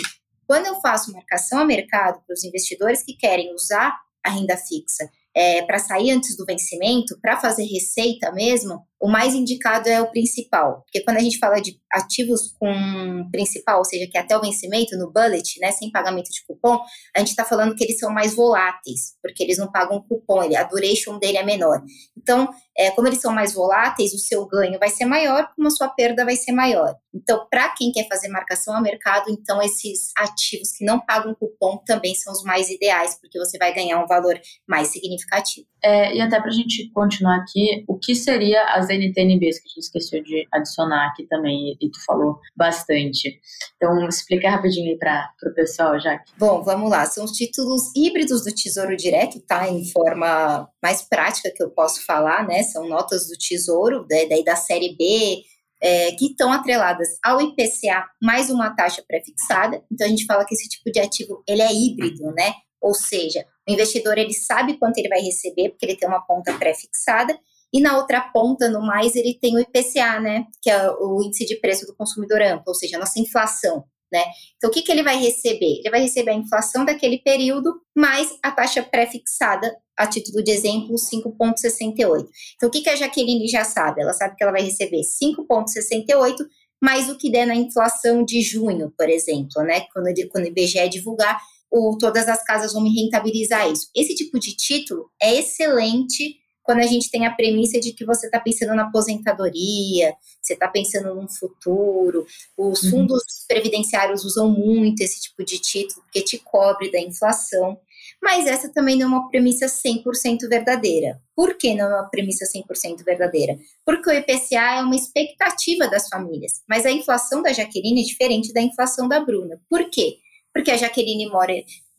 [0.46, 5.10] Quando eu faço marcação a mercado para os investidores que querem usar a renda fixa
[5.34, 10.10] é, para sair antes do vencimento, para fazer receita mesmo, o mais indicado é o
[10.10, 10.82] principal.
[10.82, 14.40] Porque quando a gente fala de ativos com principal, ou seja, que é até o
[14.40, 16.80] vencimento, no bullet, né, sem pagamento de cupom,
[17.16, 20.62] a gente está falando que eles são mais voláteis, porque eles não pagam cupom, a
[20.64, 21.82] duration dele é menor.
[22.16, 25.70] Então, é, como eles são mais voláteis, o seu ganho vai ser maior, como a
[25.70, 26.94] sua perda vai ser maior.
[27.14, 31.78] Então, para quem quer fazer marcação a mercado, então esses ativos que não pagam cupom
[31.84, 35.66] também são os mais ideais, porque você vai ganhar um valor mais significativo.
[35.82, 39.68] É, e até para a gente continuar aqui, o que seria as NTNBs, que a
[39.68, 43.40] gente esqueceu de adicionar aqui também, e tu falou bastante.
[43.76, 46.32] Então, explica rapidinho aí para o pessoal, Jaque.
[46.38, 47.06] Bom, vamos lá.
[47.06, 49.68] São os títulos híbridos do Tesouro Direto, tá?
[49.68, 52.62] Em forma mais prática que eu posso falar, né?
[52.62, 54.26] São notas do Tesouro, né?
[54.26, 55.42] daí da série B,
[55.80, 59.82] é, que estão atreladas ao IPCA mais uma taxa pré-fixada.
[59.90, 62.52] Então a gente fala que esse tipo de ativo ele é híbrido, né?
[62.80, 66.52] Ou seja, o investidor ele sabe quanto ele vai receber, porque ele tem uma ponta
[66.54, 67.38] pré-fixada,
[67.72, 70.44] e na outra ponta, no mais, ele tem o IPCA, né?
[70.62, 73.84] Que é o índice de preço do consumidor amplo, ou seja, a nossa inflação.
[74.10, 74.24] Né?
[74.56, 75.80] Então, o que, que ele vai receber?
[75.80, 80.94] Ele vai receber a inflação daquele período mais a taxa pré-fixada, a título de exemplo,
[80.94, 82.26] 5,68.
[82.56, 84.00] Então, o que, que a Jaqueline já sabe?
[84.00, 86.36] Ela sabe que ela vai receber 5,68
[86.80, 89.82] mais o que der na inflação de junho, por exemplo, né?
[89.92, 91.38] Quando, quando o IBGE divulgar
[91.70, 93.90] o, todas as casas vão me rentabilizar isso.
[93.94, 96.36] Esse tipo de título é excelente
[96.68, 100.68] quando a gente tem a premissa de que você está pensando na aposentadoria, você está
[100.68, 102.26] pensando num futuro.
[102.58, 102.90] Os uhum.
[102.90, 107.80] fundos previdenciários usam muito esse tipo de título, porque te cobre da inflação.
[108.22, 111.18] Mas essa também não é uma premissa 100% verdadeira.
[111.34, 113.58] Por que não é uma premissa 100% verdadeira?
[113.82, 118.52] Porque o IPCA é uma expectativa das famílias, mas a inflação da Jaqueline é diferente
[118.52, 119.58] da inflação da Bruna.
[119.70, 120.18] Por quê?
[120.58, 121.54] porque a Jaqueline mora,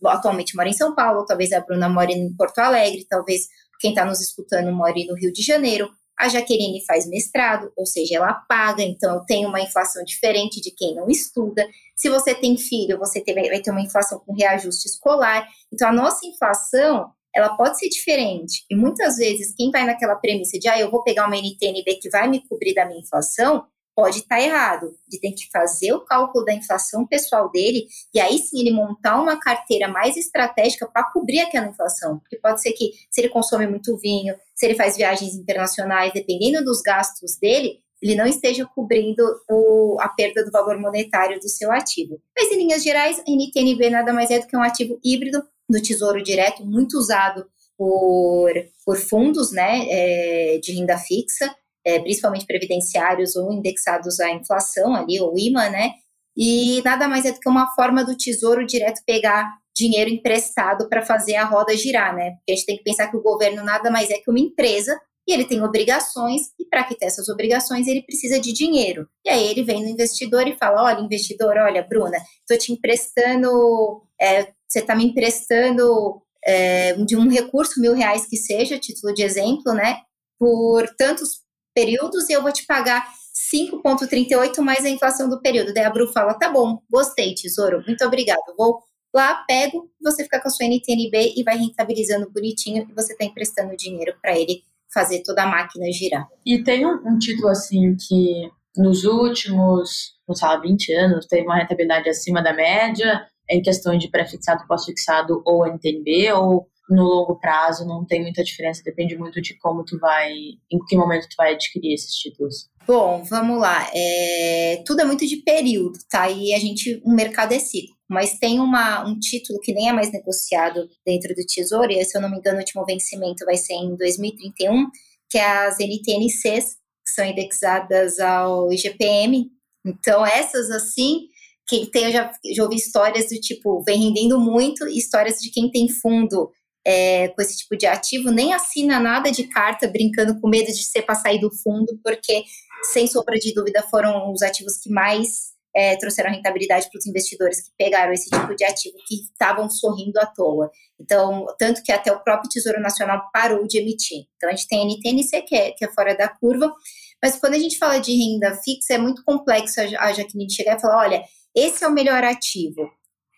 [0.05, 3.47] atualmente mora em São Paulo, talvez a Bruna more em Porto Alegre, talvez
[3.79, 5.89] quem está nos escutando more no Rio de Janeiro.
[6.19, 10.93] A Jaqueline faz mestrado, ou seja, ela paga, então tem uma inflação diferente de quem
[10.93, 11.65] não estuda.
[11.95, 15.47] Se você tem filho, você vai ter uma inflação com reajuste escolar.
[15.71, 18.65] Então, a nossa inflação, ela pode ser diferente.
[18.69, 22.09] E muitas vezes, quem vai naquela premissa de, ah, eu vou pegar uma NTNB que
[22.09, 23.65] vai me cobrir da minha inflação,
[23.99, 24.95] pode estar tá errado.
[25.11, 29.19] Ele tem que fazer o cálculo da inflação pessoal dele e aí sim ele montar
[29.19, 32.17] uma carteira mais estratégica para cobrir aquela inflação.
[32.19, 36.63] Porque pode ser que, se ele consome muito vinho, se ele faz viagens internacionais, dependendo
[36.63, 41.69] dos gastos dele, ele não esteja cobrindo o, a perda do valor monetário do seu
[41.69, 42.21] ativo.
[42.37, 45.81] Mas, em linhas gerais, a NTNB nada mais é do que um ativo híbrido do
[45.81, 47.45] Tesouro Direto, muito usado
[47.77, 48.49] por,
[48.85, 51.53] por fundos né, é, de renda fixa,
[51.89, 55.93] é, principalmente previdenciários ou indexados à inflação ali, ou IMA, né?
[56.41, 61.05] e nada mais é do que uma forma do tesouro direto pegar dinheiro emprestado para
[61.05, 62.31] fazer a roda girar, né?
[62.31, 64.97] Porque a gente tem que pensar que o governo nada mais é que uma empresa
[65.27, 69.07] e ele tem obrigações, e para quitar essas obrigações, ele precisa de dinheiro.
[69.23, 74.01] E aí ele vem no investidor e fala: olha, investidor, olha, Bruna, estou te emprestando,
[74.19, 79.23] é, você está me emprestando é, de um recurso, mil reais que seja, título de
[79.23, 79.97] exemplo, né?
[80.39, 81.41] Por tantos
[81.73, 83.07] períodos, e eu vou te pagar
[83.53, 85.73] 5,38 mais a inflação do período.
[85.73, 88.39] Daí a Bru fala: tá bom, gostei, tesouro, muito obrigado.
[88.57, 88.79] Vou
[89.13, 93.25] lá, pego, você fica com a sua NTNB e vai rentabilizando bonitinho e você está
[93.25, 96.27] emprestando dinheiro para ele fazer toda a máquina girar.
[96.45, 101.57] E tem um, um título assim que nos últimos, não sei 20 anos, teve uma
[101.57, 107.85] rentabilidade acima da média em questões de pré-fixado, pós-fixado ou NTNB, ou no longo prazo
[107.85, 111.53] não tem muita diferença, depende muito de como tu vai, em que momento tu vai
[111.53, 112.69] adquirir esses títulos.
[112.87, 113.87] Bom, vamos lá.
[113.93, 116.29] É, tudo é muito de período, tá?
[116.29, 117.95] E a gente, o mercado é ciclo.
[118.09, 122.17] Mas tem uma, um título que nem é mais negociado dentro do Tesouro, e se
[122.17, 124.87] eu não me engano, o último vencimento vai ser em 2031,
[125.29, 129.51] que é as NTNCs, que são indexadas ao IGPM.
[129.85, 131.27] Então, essas assim,
[131.67, 135.69] quem tem, eu já, já ouvi histórias do tipo, vem rendendo muito, histórias de quem
[135.69, 136.49] tem fundo
[136.85, 140.83] é, com esse tipo de ativo, nem assina nada de carta brincando com medo de
[140.83, 142.43] ser para sair do fundo, porque,
[142.91, 147.61] sem sombra de dúvida, foram os ativos que mais é, trouxeram rentabilidade para os investidores
[147.61, 150.71] que pegaram esse tipo de ativo que estavam sorrindo à toa.
[150.99, 154.25] Então, tanto que até o próprio Tesouro Nacional parou de emitir.
[154.35, 156.73] Então, a gente tem a NTNC, que é, que é fora da curva,
[157.21, 160.81] mas quando a gente fala de renda fixa, é muito complexo a Jaqueline chegar e
[160.81, 161.23] falar: olha,
[161.55, 162.89] esse é o melhor ativo.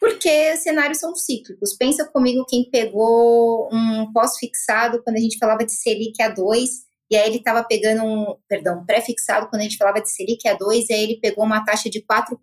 [0.02, 1.76] Porque os cenários são cíclicos.
[1.78, 6.70] Pensa comigo quem pegou um pós-fixado quando a gente falava de Selic a 2,
[7.12, 10.56] e aí ele estava pegando um, perdão, pré-fixado quando a gente falava de Selic a
[10.56, 12.36] 2, e aí ele pegou uma taxa de 4%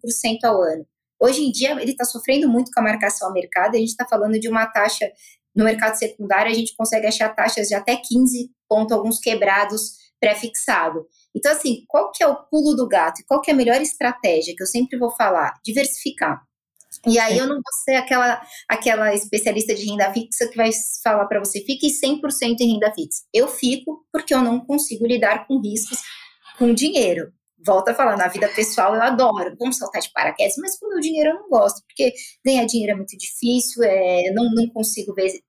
[0.44, 0.86] ao ano.
[1.20, 4.06] Hoje em dia, ele está sofrendo muito com a marcação ao mercado, a gente está
[4.06, 5.10] falando de uma taxa
[5.52, 11.06] no mercado secundário, a gente consegue achar taxas de até 15 pontos, alguns quebrados pré-fixado.
[11.34, 13.20] Então, assim, qual que é o pulo do gato?
[13.20, 15.54] E qual que é a melhor estratégia que eu sempre vou falar?
[15.64, 16.47] Diversificar.
[17.06, 20.70] E aí eu não vou ser aquela, aquela especialista de renda fixa que vai
[21.02, 23.22] falar para você, fique 100% em renda fixa.
[23.32, 25.98] Eu fico porque eu não consigo lidar com riscos
[26.58, 27.32] com dinheiro.
[27.64, 30.90] Volta a falar, na vida pessoal eu adoro, vamos saltar de paraquedas, mas com o
[30.90, 35.12] meu dinheiro eu não gosto, porque ganhar dinheiro é muito difícil, é, não, não consigo
[35.12, 35.40] ver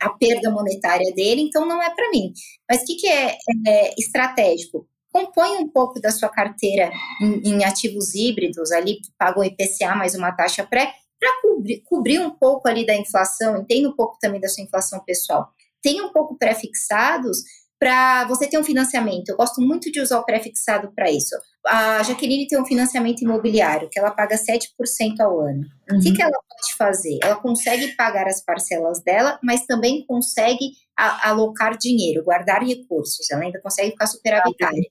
[0.00, 2.32] a perda monetária dele, então não é para mim.
[2.68, 4.88] Mas o que, que é, é estratégico?
[5.12, 10.14] Compõe um pouco da sua carteira em, em ativos híbridos ali, que pagam IPCA mais
[10.14, 14.40] uma taxa pré, para cobrir, cobrir um pouco ali da inflação, entenda um pouco também
[14.40, 15.48] da sua inflação pessoal.
[15.80, 17.38] Tenha um pouco pré-fixados
[17.78, 19.28] para você ter um financiamento.
[19.28, 21.34] Eu gosto muito de usar o pré-fixado para isso.
[21.66, 25.62] A Jaqueline tem um financiamento imobiliário que ela paga 7% ao ano.
[25.90, 25.98] Uhum.
[25.98, 26.14] O que, uhum.
[26.14, 27.18] que ela pode fazer?
[27.22, 33.28] Ela consegue pagar as parcelas dela, mas também consegue alocar dinheiro, guardar recursos.
[33.30, 34.82] Ela ainda consegue ficar superavitária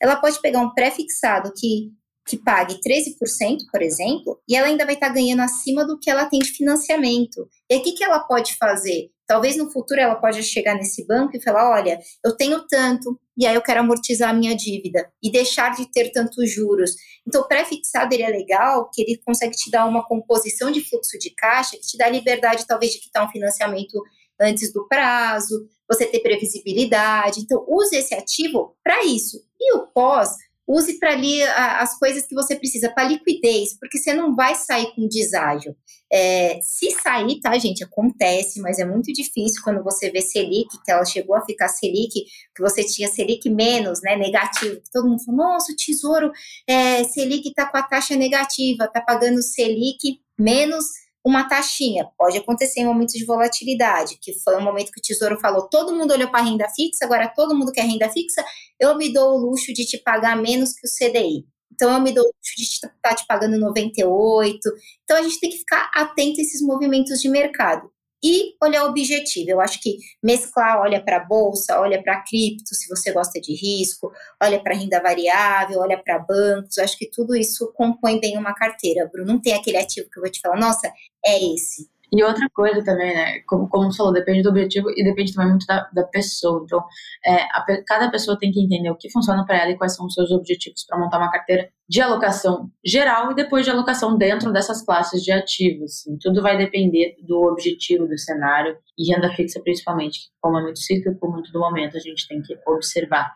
[0.00, 1.90] ela pode pegar um pré-fixado que,
[2.26, 6.10] que pague 13%, por exemplo, e ela ainda vai estar tá ganhando acima do que
[6.10, 7.48] ela tem de financiamento.
[7.68, 9.10] E o que, que ela pode fazer?
[9.26, 13.46] Talvez no futuro ela pode chegar nesse banco e falar: olha, eu tenho tanto, e
[13.46, 16.90] aí eu quero amortizar a minha dívida e deixar de ter tantos juros.
[17.24, 21.16] Então, o pré-fixado ele é legal, que ele consegue te dar uma composição de fluxo
[21.16, 24.02] de caixa que te dá liberdade, talvez, de quitar um financiamento
[24.40, 27.40] antes do prazo, você ter previsibilidade.
[27.40, 29.38] Então, use esse ativo para isso.
[29.60, 30.30] E o pós,
[30.66, 34.94] use para ali as coisas que você precisa, para liquidez, porque você não vai sair
[34.94, 35.74] com deságio.
[36.12, 40.90] É, se sair, tá, gente, acontece, mas é muito difícil quando você vê Selic, que
[40.90, 42.24] ela chegou a ficar Selic,
[42.54, 46.30] que você tinha Selic menos, né, negativo, que todo mundo falou, nossa, o Tesouro,
[46.68, 50.86] é, Selic está com a taxa negativa, está pagando Selic menos
[51.24, 52.08] uma taxinha.
[52.16, 55.94] Pode acontecer em momentos de volatilidade, que foi um momento que o Tesouro falou: todo
[55.94, 58.44] mundo olhou para renda fixa, agora todo mundo quer renda fixa,
[58.78, 61.44] eu me dou o luxo de te pagar menos que o CDI.
[61.72, 64.58] Então, eu me dou o luxo de estar te pagando 98.
[65.04, 67.90] Então, a gente tem que ficar atento a esses movimentos de mercado
[68.22, 69.50] e olhar objetivo.
[69.50, 73.54] Eu acho que mesclar, olha para a bolsa, olha para cripto, se você gosta de
[73.54, 78.36] risco, olha para renda variável, olha para bancos, eu acho que tudo isso compõe bem
[78.36, 79.08] uma carteira.
[79.10, 80.92] Bruno, não tem aquele ativo que eu vou te falar, nossa,
[81.24, 81.88] é esse.
[82.12, 83.40] E outra coisa também, né?
[83.46, 86.62] Como, como você falou, depende do objetivo e depende também muito da, da pessoa.
[86.64, 86.82] Então,
[87.24, 90.06] é, a, cada pessoa tem que entender o que funciona para ela e quais são
[90.06, 94.52] os seus objetivos para montar uma carteira de alocação geral e depois de alocação dentro
[94.52, 95.90] dessas classes de ativos.
[95.90, 96.16] Assim.
[96.20, 101.28] Tudo vai depender do objetivo do cenário e renda fixa, principalmente, como é muito cíclico,
[101.28, 103.32] muito do momento, a gente tem que observar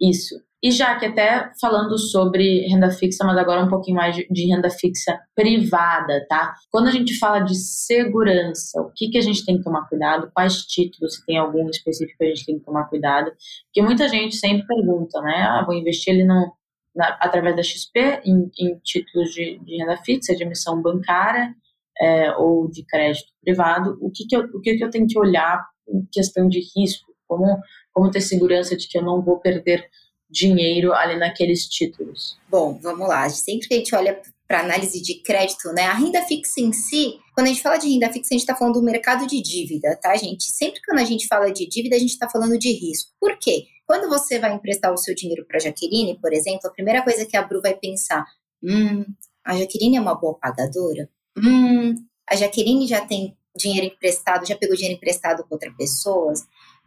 [0.00, 0.34] isso.
[0.60, 4.68] E já que até falando sobre renda fixa, mas agora um pouquinho mais de renda
[4.68, 6.54] fixa privada, tá?
[6.72, 10.28] Quando a gente fala de segurança, o que, que a gente tem que tomar cuidado?
[10.34, 13.32] Quais títulos, se tem algum específico que a gente tem que tomar cuidado?
[13.66, 15.42] Porque muita gente sempre pergunta, né?
[15.42, 16.52] Ah, vou investir ele no,
[16.94, 21.54] na, através da XP em, em títulos de, de, renda fixa, de emissão bancária
[22.00, 23.98] é, ou de crédito privado.
[24.00, 27.12] O que, que, eu, o que, que eu tenho que olhar em questão de risco?
[27.26, 27.58] Como,
[27.92, 29.88] como ter segurança de que eu não vou perder
[30.30, 32.38] dinheiro ali naqueles títulos?
[32.50, 33.28] Bom, vamos lá.
[33.28, 35.84] Sempre que a gente olha para análise de crédito, né?
[35.84, 38.54] A renda fixa em si, quando a gente fala de renda fixa, a gente está
[38.54, 40.44] falando do mercado de dívida, tá, gente?
[40.44, 43.10] Sempre que a gente fala de dívida, a gente está falando de risco.
[43.18, 43.64] Por quê?
[43.92, 47.26] Quando você vai emprestar o seu dinheiro para a Jaqueline, por exemplo, a primeira coisa
[47.26, 48.24] que a Bru vai pensar:
[48.64, 49.04] hum,
[49.44, 51.10] a Jaqueline é uma boa pagadora?
[51.36, 51.94] Hum,
[52.26, 56.40] a Jaqueline já tem dinheiro emprestado, já pegou dinheiro emprestado com outras pessoas?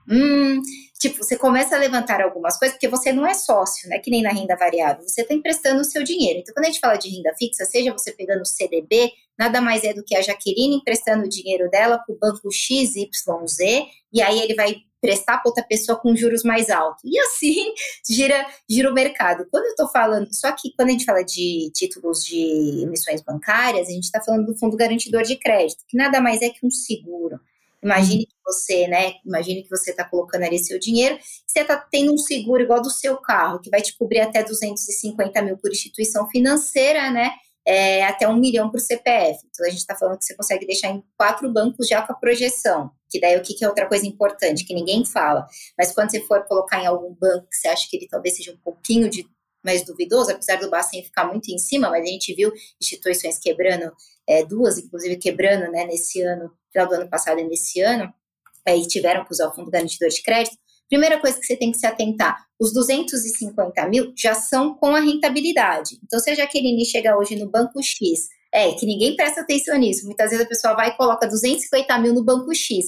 [0.09, 0.59] Hum,
[0.99, 3.99] tipo, você começa a levantar algumas coisas, porque você não é sócio, né?
[3.99, 6.39] Que nem na renda variável, você está emprestando o seu dinheiro.
[6.39, 9.83] Então, quando a gente fala de renda fixa, seja você pegando o CDB, nada mais
[9.83, 13.59] é do que a Jaqueline emprestando o dinheiro dela para o banco XYZ,
[14.11, 17.03] e aí ele vai prestar para outra pessoa com juros mais altos.
[17.03, 17.73] E assim
[18.09, 19.47] gira, gira o mercado.
[19.51, 23.87] Quando eu estou falando, só que quando a gente fala de títulos de emissões bancárias,
[23.87, 26.71] a gente está falando do fundo garantidor de crédito, que nada mais é que um
[26.71, 27.39] seguro.
[27.83, 28.25] Imagine uhum.
[28.25, 29.13] que você, né?
[29.23, 32.89] Imagine que você está colocando ali seu dinheiro, você está tendo um seguro igual do
[32.89, 37.31] seu carro, que vai te cobrir até 250 mil por instituição financeira, né?
[37.67, 39.39] É, até um milhão por CPF.
[39.49, 42.15] Então a gente está falando que você consegue deixar em quatro bancos já com a
[42.15, 42.91] projeção.
[43.09, 45.47] Que daí o que, que é outra coisa importante, que ninguém fala.
[45.77, 48.51] Mas quando você for colocar em algum banco que você acha que ele talvez seja
[48.51, 49.25] um pouquinho de
[49.65, 53.91] mais duvidoso, apesar do Bacen ficar muito em cima, mas a gente viu instituições quebrando,
[54.29, 58.13] é, duas inclusive quebrando né, nesse ano, final do ano passado e nesse ano,
[58.63, 60.55] é, e tiveram que usar o fundo garantidor de crédito.
[60.87, 64.99] Primeira coisa que você tem que se atentar: os 250 mil já são com a
[64.99, 65.99] rentabilidade.
[66.03, 70.05] Então, se a Jaqueline chegar hoje no banco X, é que ninguém presta atenção nisso.
[70.05, 72.85] Muitas vezes a pessoa vai e coloca 250 mil no banco X.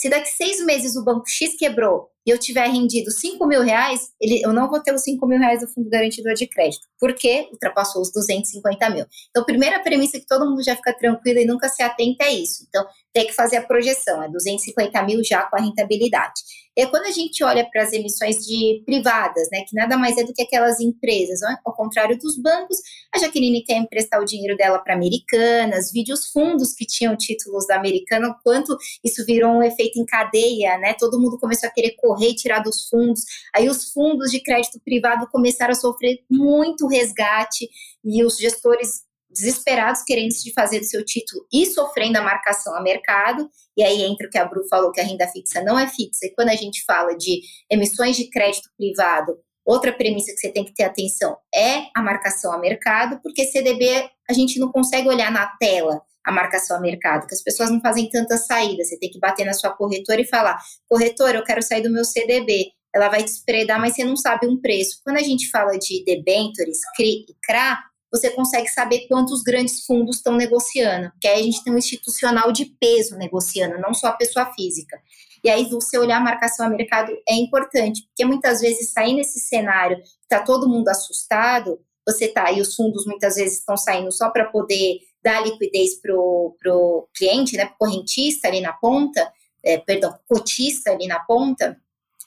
[0.00, 4.08] Se daqui seis meses o banco X quebrou e eu tiver rendido 5 mil reais,
[4.18, 7.48] ele, eu não vou ter os 5 mil reais do fundo garantidor de crédito, porque
[7.52, 9.04] ultrapassou os 250 mil.
[9.28, 12.64] Então, primeira premissa que todo mundo já fica tranquilo e nunca se atenta é isso.
[12.66, 16.40] Então, tem que fazer a projeção, é 250 mil já com a rentabilidade.
[16.80, 20.24] E quando a gente olha para as emissões de privadas, né, que nada mais é
[20.24, 22.78] do que aquelas empresas, né, ao contrário dos bancos,
[23.14, 27.66] a Jaqueline quer emprestar o dinheiro dela para americanas, vide os fundos que tinham títulos
[27.66, 30.94] da americana, quanto isso virou um efeito em cadeia, né?
[30.98, 33.24] Todo mundo começou a querer correr e tirar dos fundos.
[33.54, 37.68] Aí os fundos de crédito privado começaram a sofrer muito resgate
[38.02, 42.82] e os gestores desesperados querendo se fazer do seu título e sofrendo a marcação a
[42.82, 43.48] mercado.
[43.76, 46.26] E aí entra o que a Bru falou, que a renda fixa não é fixa.
[46.26, 47.40] E quando a gente fala de
[47.70, 52.52] emissões de crédito privado, outra premissa que você tem que ter atenção é a marcação
[52.52, 57.26] a mercado, porque CDB a gente não consegue olhar na tela a marcação a mercado,
[57.26, 58.84] que as pessoas não fazem tanta saída.
[58.84, 62.04] Você tem que bater na sua corretora e falar: corretora, eu quero sair do meu
[62.04, 62.72] CDB.
[62.94, 65.00] Ela vai te espredar, mas você não sabe um preço.
[65.04, 67.78] Quando a gente fala de debentures, CRI e CRA,
[68.10, 72.50] você consegue saber quantos grandes fundos estão negociando, porque aí a gente tem um institucional
[72.50, 75.00] de peso negociando, não só a pessoa física.
[75.42, 79.40] E aí você olhar a marcação a mercado é importante, porque muitas vezes sair nesse
[79.40, 84.30] cenário, está todo mundo assustado, você tá aí, os fundos muitas vezes estão saindo só
[84.30, 90.90] para poder dar liquidez para o cliente, né, correntista ali na ponta, é, perdão, cotista
[90.90, 91.78] ali na ponta,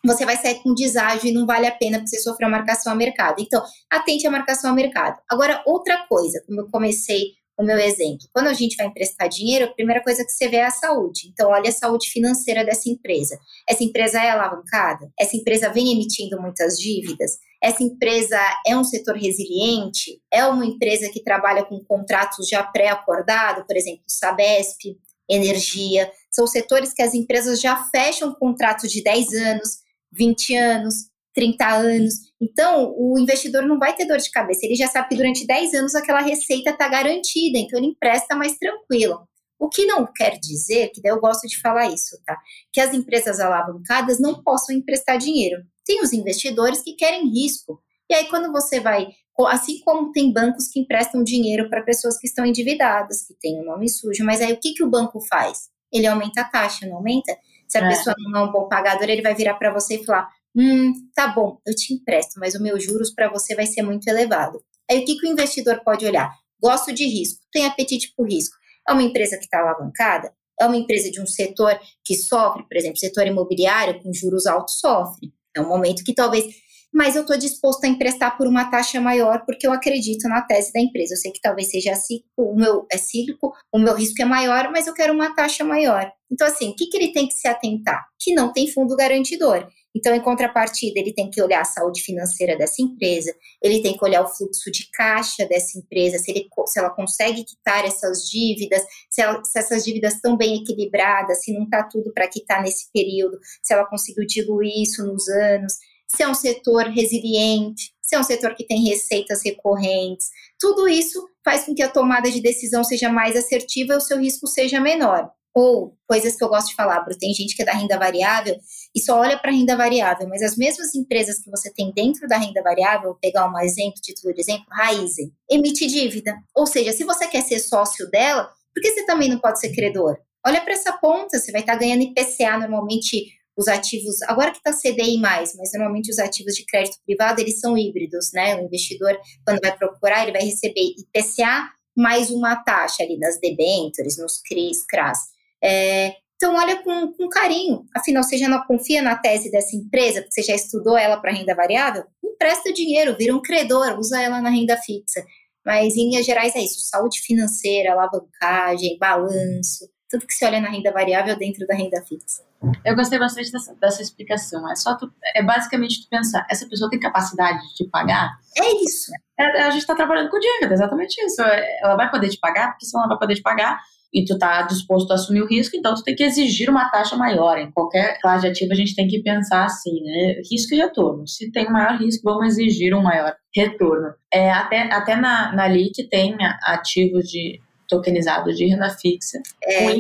[0.05, 2.95] você vai sair com deságio e não vale a pena você sofreu a marcação a
[2.95, 3.41] mercado.
[3.41, 5.19] Então, atente à marcação a mercado.
[5.29, 9.65] Agora, outra coisa, como eu comecei o meu exemplo, quando a gente vai emprestar dinheiro,
[9.65, 11.29] a primeira coisa que você vê é a saúde.
[11.31, 13.37] Então, olha a saúde financeira dessa empresa.
[13.69, 15.11] Essa empresa é alavancada?
[15.19, 17.37] Essa empresa vem emitindo muitas dívidas?
[17.61, 20.19] Essa empresa é um setor resiliente?
[20.31, 24.97] É uma empresa que trabalha com contratos já pré-acordados, por exemplo, Sabesp,
[25.29, 26.11] energia?
[26.31, 29.82] São setores que as empresas já fecham contratos de 10 anos,
[30.15, 30.95] 20 anos,
[31.33, 32.13] 30 anos.
[32.41, 34.65] Então, o investidor não vai ter dor de cabeça.
[34.65, 38.57] Ele já sabe que durante 10 anos aquela receita está garantida, então ele empresta mais
[38.57, 39.27] tranquilo.
[39.59, 42.37] O que não quer dizer, que daí eu gosto de falar isso, tá?
[42.71, 45.63] Que as empresas alavancadas não possam emprestar dinheiro.
[45.85, 47.81] Tem os investidores que querem risco.
[48.09, 49.07] E aí, quando você vai.
[49.47, 53.61] Assim como tem bancos que emprestam dinheiro para pessoas que estão endividadas, que têm o
[53.61, 55.69] um nome sujo, mas aí o que, que o banco faz?
[55.91, 57.35] Ele aumenta a taxa, não aumenta?
[57.67, 57.89] Se a é.
[57.89, 61.27] pessoa não é um bom pagador, ele vai virar para você e falar: Hum, tá
[61.27, 64.63] bom, eu te empresto, mas o meu juros para você vai ser muito elevado.
[64.89, 66.31] Aí o que, que o investidor pode olhar?
[66.61, 68.55] Gosto de risco, tem apetite por risco.
[68.87, 70.33] É uma empresa que está alavancada?
[70.59, 74.79] É uma empresa de um setor que sofre, por exemplo, setor imobiliário com juros altos
[74.79, 75.33] sofre.
[75.55, 76.45] É um momento que talvez
[76.93, 80.71] mas eu estou disposto a emprestar por uma taxa maior porque eu acredito na tese
[80.71, 81.15] da empresa.
[81.15, 84.69] Eu sei que talvez seja cíclico, o meu é cíclico, o meu risco é maior,
[84.71, 86.11] mas eu quero uma taxa maior.
[86.31, 88.05] Então, assim, o que, que ele tem que se atentar?
[88.19, 89.67] Que não tem fundo garantidor.
[89.95, 93.31] Então, em contrapartida, ele tem que olhar a saúde financeira dessa empresa,
[93.61, 97.43] ele tem que olhar o fluxo de caixa dessa empresa, se, ele, se ela consegue
[97.43, 102.11] quitar essas dívidas, se, ela, se essas dívidas estão bem equilibradas, se não está tudo
[102.11, 105.73] para quitar nesse período, se ela conseguiu diluir isso nos anos,
[106.15, 110.27] se é um setor resiliente, se é um setor que tem receitas recorrentes.
[110.59, 114.19] Tudo isso faz com que a tomada de decisão seja mais assertiva e o seu
[114.19, 115.29] risco seja menor.
[115.55, 118.55] Ou coisas que eu gosto de falar, tem gente que é da renda variável
[118.95, 122.27] e só olha para a renda variável, mas as mesmas empresas que você tem dentro
[122.27, 126.35] da renda variável, vou pegar um exemplo, título de exemplo, Raizen, emite dívida.
[126.55, 129.71] Ou seja, se você quer ser sócio dela, por que você também não pode ser
[129.73, 130.17] credor?
[130.45, 134.57] Olha para essa ponta, você vai estar tá ganhando IPCA normalmente os ativos, agora que
[134.57, 138.55] está CDI mais, mas normalmente os ativos de crédito privado, eles são híbridos, né?
[138.55, 144.17] O investidor, quando vai procurar, ele vai receber IPCA mais uma taxa ali nas debêntures,
[144.17, 145.19] nos CRIs, CRAS.
[145.63, 147.85] É, então, olha com, com, carinho.
[147.95, 151.31] Afinal, você já não confia na tese dessa empresa, porque você já estudou ela para
[151.31, 152.03] renda variável?
[152.23, 155.23] Empresta dinheiro, vira um credor, usa ela na renda fixa.
[155.65, 160.69] Mas, em linhas gerais, é isso: saúde financeira, alavancagem, balanço, tudo que se olha na
[160.69, 162.43] renda variável dentro da renda fixa.
[162.85, 164.69] Eu gostei bastante dessa, dessa explicação.
[164.69, 168.37] É só tu, é basicamente tu pensar, essa pessoa tem capacidade de te pagar?
[168.55, 169.11] É isso.
[169.39, 171.41] É, a gente está trabalhando com dívida, exatamente isso.
[171.81, 173.79] Ela vai poder te pagar, porque se ela não vai poder te pagar,
[174.13, 177.15] e tu tá disposto a assumir o risco, então tu tem que exigir uma taxa
[177.15, 177.57] maior.
[177.57, 180.35] Em qualquer classe de ativo a gente tem que pensar assim, né?
[180.51, 181.27] Risco e retorno.
[181.27, 184.13] Se tem um maior risco, vamos exigir um maior retorno.
[184.31, 187.59] É, até até na, na LIC tem ativos de
[187.93, 189.97] tokenizado de renda fixa é.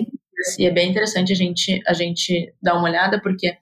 [0.57, 3.55] e é bem interessante a gente, a gente dar uma olhada, porque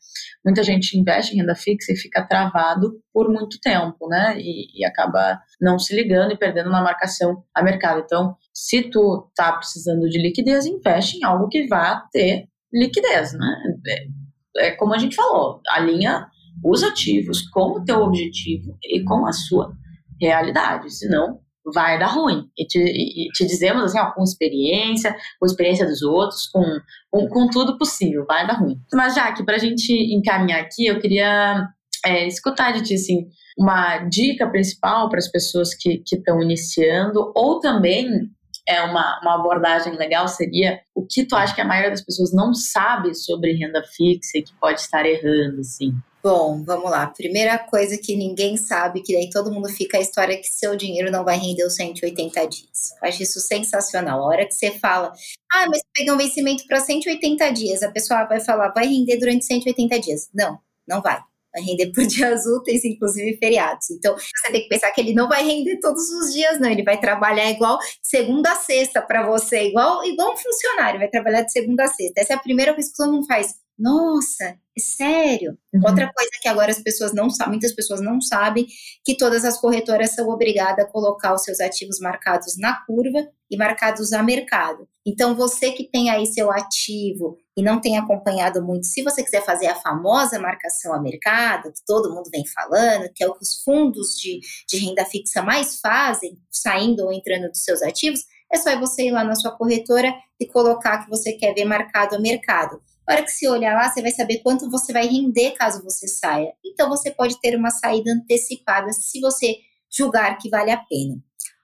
[0.44, 4.36] muita gente investe em renda fixa e fica travado por muito tempo, né?
[4.40, 8.02] E, e acaba não se ligando e perdendo na marcação a mercado.
[8.06, 13.56] Então, se tu tá precisando de liquidez, investe em algo que vá ter liquidez, né?
[13.88, 16.28] É, é como a gente falou, alinha
[16.64, 19.74] os ativos com o teu objetivo e com a sua
[20.20, 22.46] realidade, senão vai dar ruim.
[22.58, 26.64] E te, e te dizemos assim, ó, com experiência, com experiência dos outros, com,
[27.10, 28.78] com, com tudo possível, vai dar ruim.
[28.94, 31.68] Mas, já que para a gente encaminhar aqui, eu queria
[32.06, 37.60] é, escutar de ti, assim, uma dica principal para as pessoas que estão iniciando, ou
[37.60, 38.30] também
[38.68, 42.32] é uma, uma abordagem legal seria o que tu acha que a maioria das pessoas
[42.34, 45.94] não sabe sobre renda fixa e que pode estar errando, assim.
[46.24, 47.08] Bom, vamos lá.
[47.08, 51.10] Primeira coisa que ninguém sabe, que daí todo mundo fica a história que seu dinheiro
[51.10, 52.94] não vai render os 180 dias.
[53.02, 54.22] Acho isso sensacional.
[54.22, 55.12] A hora que você fala,
[55.52, 59.46] ah, mas pegar um vencimento para 180 dias, a pessoa vai falar, vai render durante
[59.46, 60.30] 180 dias.
[60.32, 61.20] Não, não vai.
[61.54, 63.90] Vai render por dias úteis, inclusive feriados.
[63.90, 66.70] Então, você tem que pensar que ele não vai render todos os dias, não.
[66.70, 71.42] Ele vai trabalhar igual segunda a sexta para você, igual, igual um funcionário, vai trabalhar
[71.42, 72.22] de segunda a sexta.
[72.22, 73.56] Essa é a primeira coisa que todo mundo faz.
[73.82, 75.58] Nossa, é sério?
[75.74, 75.82] Uhum.
[75.84, 78.68] Outra coisa que agora as pessoas não sabem, muitas pessoas não sabem,
[79.04, 83.58] que todas as corretoras são obrigadas a colocar os seus ativos marcados na curva e
[83.58, 84.88] marcados a mercado.
[85.04, 89.44] Então, você que tem aí seu ativo e não tem acompanhado muito, se você quiser
[89.44, 93.42] fazer a famosa marcação a mercado, que todo mundo vem falando, que é o que
[93.42, 98.58] os fundos de, de renda fixa mais fazem, saindo ou entrando dos seus ativos, é
[98.58, 102.20] só você ir lá na sua corretora e colocar que você quer ver marcado a
[102.20, 102.80] mercado.
[103.12, 106.08] A hora que você olhar lá, você vai saber quanto você vai render caso você
[106.08, 106.54] saia.
[106.64, 109.58] Então, você pode ter uma saída antecipada se você
[109.90, 111.22] julgar que vale a pena.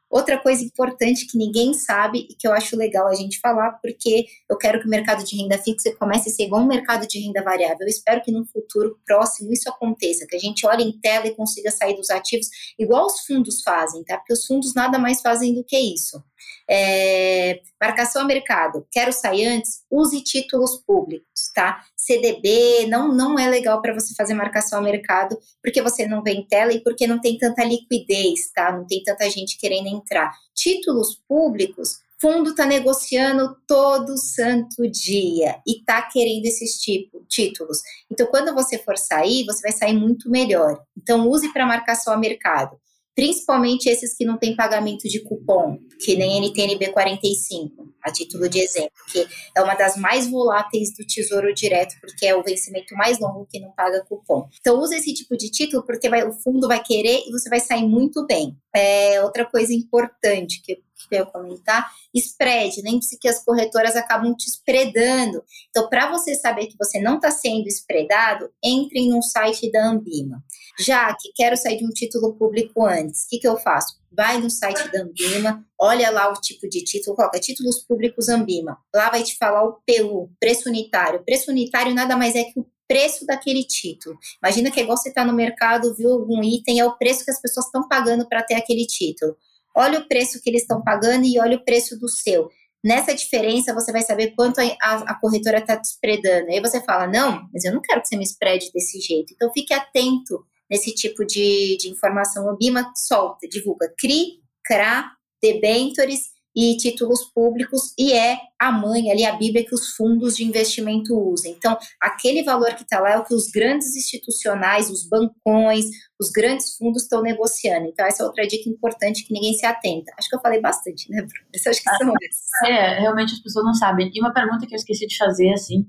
[0.10, 4.26] Outra coisa importante que ninguém sabe e que eu acho legal a gente falar, porque
[4.50, 7.18] eu quero que o mercado de renda fixa comece a ser igual um mercado de
[7.18, 7.78] renda variável.
[7.80, 11.36] Eu espero que no futuro próximo isso aconteça, que a gente olhe em tela e
[11.36, 14.18] consiga sair dos ativos igual os fundos fazem, tá?
[14.18, 16.22] Porque os fundos nada mais fazem do que isso.
[16.70, 21.84] É, marcação a mercado, quero sair antes, use títulos públicos, tá?
[21.96, 26.32] CDB não, não é legal para você fazer marcação a mercado, porque você não vê
[26.32, 28.72] em tela e porque não tem tanta liquidez, tá?
[28.72, 30.32] Não tem tanta gente querendo entrar.
[30.54, 37.80] Títulos públicos, fundo está negociando todo santo dia e está querendo esses tipo, títulos.
[38.12, 40.82] Então, quando você for sair, você vai sair muito melhor.
[40.98, 42.78] Então, use para marcação a mercado
[43.18, 48.60] principalmente esses que não têm pagamento de cupom, que nem NTNB 45, a título de
[48.60, 53.20] exemplo, que é uma das mais voláteis do Tesouro Direto, porque é o vencimento mais
[53.20, 54.48] longo que não paga cupom.
[54.62, 57.60] Então, use esse tipo de título, porque vai, o fundo vai querer e você vai
[57.60, 58.56] sair muito bem.
[58.72, 60.78] É, outra coisa importante que
[61.10, 65.44] eu comentar, spread, lembre-se que as corretoras acabam te spreadando.
[65.70, 70.44] Então, para você saber que você não está sendo spreadado, entre no site da Ambima.
[70.80, 73.98] Já que quero sair de um título público antes, o que, que eu faço?
[74.12, 78.78] Vai no site da Ambima, olha lá o tipo de título, coloca títulos públicos Ambima.
[78.94, 81.24] Lá vai te falar o PU, preço unitário.
[81.26, 84.18] Preço unitário nada mais é que o preço daquele título.
[84.42, 87.32] Imagina que é igual você está no mercado, viu algum item, é o preço que
[87.32, 89.36] as pessoas estão pagando para ter aquele título.
[89.76, 92.50] Olha o preço que eles estão pagando e olha o preço do seu.
[92.84, 96.50] Nessa diferença, você vai saber quanto a, a, corretora está te espredando.
[96.50, 99.34] Aí você fala, não, mas eu não quero que você me esprede desse jeito.
[99.34, 102.48] Então, fique atento nesse tipo de, de informação.
[102.48, 105.12] O BIMA solta, divulga CRI, CRA,
[105.42, 110.44] debentures e títulos públicos, e é a mãe ali, a Bíblia que os fundos de
[110.44, 111.52] investimento usam.
[111.52, 115.86] Então, aquele valor que está lá é o que os grandes institucionais, os bancões,
[116.20, 117.86] os grandes fundos estão negociando.
[117.86, 120.12] Então, essa é outra dica importante que ninguém se atenta.
[120.18, 121.48] Acho que eu falei bastante, né, Bruno?
[121.54, 122.14] Acho que são.
[122.66, 124.10] É, realmente as pessoas não sabem.
[124.12, 125.86] E uma pergunta que eu esqueci de fazer, assim,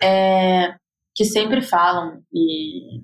[0.00, 0.76] é
[1.12, 3.00] que sempre falam, e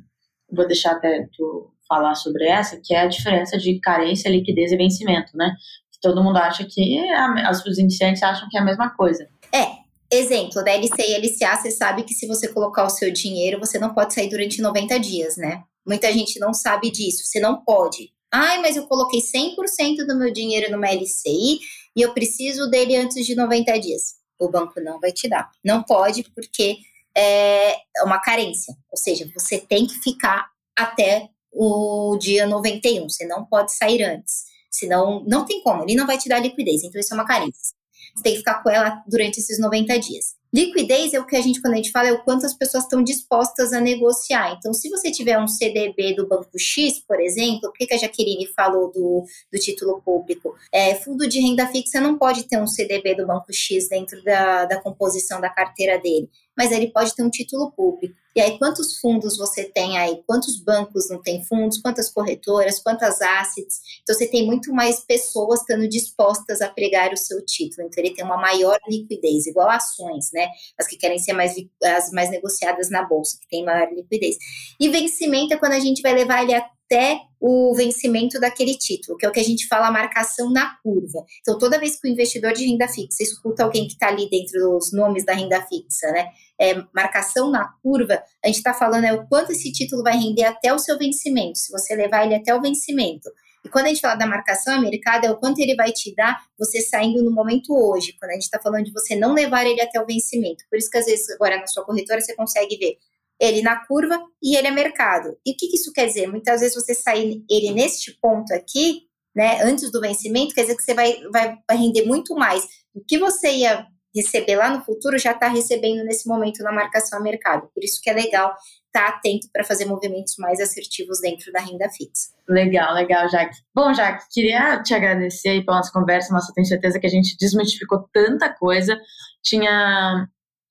[0.52, 4.76] vou deixar até tu falar sobre essa, que é a diferença de carência, liquidez e
[4.76, 5.54] vencimento, né?
[6.00, 9.28] todo mundo acha que é os iniciantes acham que é a mesma coisa.
[9.52, 9.80] É.
[10.12, 13.78] Exemplo, da LC e LCA, você sabe que se você colocar o seu dinheiro, você
[13.78, 15.62] não pode sair durante 90 dias, né?
[15.86, 17.24] Muita gente não sabe disso.
[17.24, 18.10] Você não pode.
[18.32, 21.60] Ai, mas eu coloquei 100% do meu dinheiro numa LCI
[21.94, 24.14] e eu preciso dele antes de 90 dias.
[24.40, 25.48] O banco não vai te dar.
[25.64, 26.78] Não pode, porque
[27.16, 28.74] é uma carência.
[28.90, 33.08] Ou seja, você tem que ficar até o dia 91.
[33.08, 34.44] Você não pode sair antes.
[34.70, 36.84] Senão, não tem como, ele não vai te dar liquidez.
[36.84, 37.74] Então, isso é uma carência.
[38.14, 40.40] Você tem que ficar com ela durante esses 90 dias.
[40.52, 42.84] Liquidez é o que a gente, quando a gente fala, é o quanto as pessoas
[42.84, 44.56] estão dispostas a negociar.
[44.58, 48.46] Então, se você tiver um CDB do Banco X, por exemplo, que, que a Jaqueline
[48.48, 50.54] falou do, do título público?
[50.72, 54.64] É, fundo de renda fixa não pode ter um CDB do Banco X dentro da,
[54.64, 58.14] da composição da carteira dele mas ele pode ter um título público.
[58.34, 60.22] E aí, quantos fundos você tem aí?
[60.24, 61.78] Quantos bancos não tem fundos?
[61.78, 62.78] Quantas corretoras?
[62.78, 63.80] Quantas assets?
[64.02, 67.88] Então, você tem muito mais pessoas estando dispostas a pregar o seu título.
[67.88, 70.48] Então, ele tem uma maior liquidez, igual ações, né?
[70.78, 74.36] As que querem ser mais, as mais negociadas na bolsa, que tem maior liquidez.
[74.78, 76.54] E vencimento é quando a gente vai levar ele
[76.90, 81.24] até o vencimento daquele título, que é o que a gente fala marcação na curva.
[81.40, 84.60] Então, toda vez que o investidor de renda fixa escuta alguém que está ali dentro
[84.60, 86.26] dos nomes da renda fixa, né?
[86.60, 90.44] É, marcação na curva, a gente está falando é o quanto esse título vai render
[90.44, 93.30] até o seu vencimento, se você levar ele até o vencimento.
[93.64, 96.38] E quando a gente fala da marcação americana, é o quanto ele vai te dar
[96.58, 98.14] você saindo no momento hoje.
[98.18, 100.64] Quando a gente está falando de você não levar ele até o vencimento.
[100.68, 102.96] Por isso que às vezes agora na sua corretora você consegue ver
[103.40, 105.36] ele na curva e ele é mercado.
[105.46, 106.26] E o que, que isso quer dizer?
[106.26, 109.02] Muitas vezes você sair ele neste ponto aqui,
[109.34, 112.64] né, antes do vencimento, quer dizer que você vai, vai, vai render muito mais.
[112.94, 117.18] O que você ia receber lá no futuro já está recebendo nesse momento na marcação
[117.18, 117.68] a mercado.
[117.72, 118.54] Por isso que é legal
[118.86, 122.30] estar tá atento para fazer movimentos mais assertivos dentro da renda fixa.
[122.48, 123.56] Legal, legal, Jaque.
[123.74, 126.32] Bom, Jaque, queria te agradecer aí pela nossa conversa.
[126.32, 128.98] Nossa, tenho certeza que a gente desmistificou tanta coisa.
[129.42, 130.28] Tinha,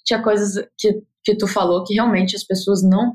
[0.10, 3.14] tinha coisas que que tu falou que realmente as pessoas não.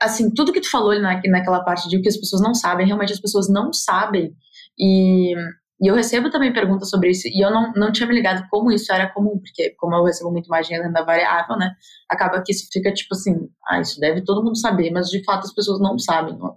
[0.00, 2.86] Assim, tudo que tu falou na, naquela parte de o que as pessoas não sabem,
[2.86, 4.34] realmente as pessoas não sabem.
[4.78, 5.34] E,
[5.80, 8.72] e eu recebo também perguntas sobre isso, e eu não, não tinha me ligado como
[8.72, 11.70] isso era comum, porque como eu recebo muito mais dinheiro renda variável, né,
[12.08, 13.34] acaba que isso fica tipo assim,
[13.68, 16.38] ah, isso deve todo mundo saber, mas de fato as pessoas não sabem.
[16.40, 16.54] Ó.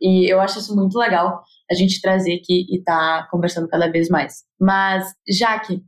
[0.00, 4.08] E eu acho isso muito legal a gente trazer aqui e tá conversando cada vez
[4.08, 4.44] mais.
[4.58, 5.82] Mas, Jaque,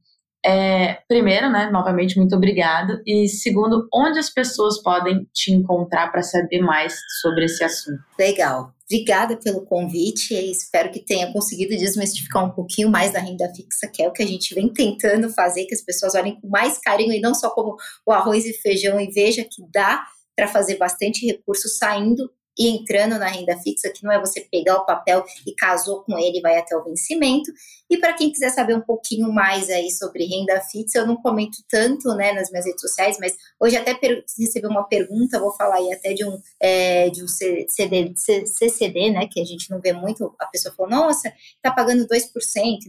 [0.44, 3.00] é, primeiro, né, novamente, muito obrigado.
[3.06, 8.02] E segundo, onde as pessoas podem te encontrar para saber mais sobre esse assunto?
[8.18, 8.74] Legal.
[8.84, 13.88] Obrigada pelo convite e espero que tenha conseguido desmistificar um pouquinho mais da renda fixa,
[13.90, 16.78] que é o que a gente vem tentando fazer, que as pessoas olhem com mais
[16.78, 17.76] carinho e não só como
[18.06, 20.04] o arroz e feijão e veja que dá
[20.36, 24.76] para fazer bastante recurso saindo e entrando na renda fixa, que não é você pegar
[24.76, 27.52] o papel e casou com ele vai até o vencimento.
[27.90, 31.58] E para quem quiser saber um pouquinho mais aí sobre renda fixa, eu não comento
[31.68, 33.98] tanto né, nas minhas redes sociais, mas hoje até
[34.38, 39.28] recebi uma pergunta, vou falar aí até de um, é, de um CD, CCD, né,
[39.30, 41.32] que a gente não vê muito, a pessoa falou, nossa,
[41.62, 42.30] tá pagando 2%,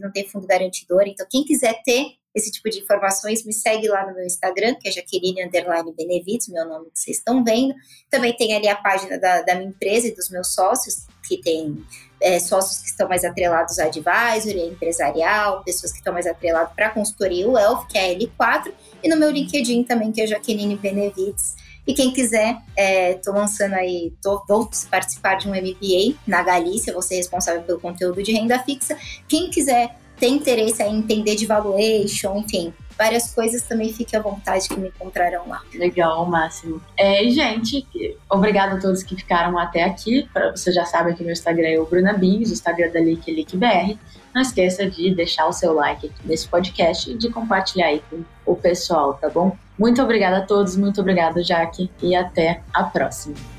[0.00, 4.06] não tem fundo garantidor, então quem quiser ter esse tipo de informações, me segue lá
[4.06, 7.74] no meu Instagram, que é Jaqueline Underline Benevides, meu nome que vocês estão vendo.
[8.10, 11.82] Também tem ali a página da, da minha empresa e dos meus sócios, que tem
[12.20, 16.74] é, sócios que estão mais atrelados a advisory, a empresarial, pessoas que estão mais atreladas
[16.74, 18.70] para a consultoria, Elf, que é a L4,
[19.02, 21.56] e no meu LinkedIn também, que é Jaqueline Benevides.
[21.86, 26.92] E quem quiser, estou é, lançando aí, tô, vou participar de um MBA na Galícia,
[26.92, 28.98] vou ser responsável pelo conteúdo de renda fixa.
[29.26, 34.68] Quem quiser tem interesse em entender de valuation, enfim, várias coisas, também fique à vontade
[34.68, 35.62] que me encontrarão lá.
[35.74, 36.80] Legal, máximo.
[36.96, 37.86] É, gente,
[38.28, 40.28] obrigado a todos que ficaram até aqui.
[40.52, 43.98] Você já sabe que meu Instagram é o Bruna Bins, o Instagram da LickBR.
[44.34, 48.22] Não esqueça de deixar o seu like aqui nesse podcast e de compartilhar aí com
[48.44, 49.56] o pessoal, tá bom?
[49.78, 53.55] Muito obrigada a todos, muito obrigada, Jaque, e até a próxima.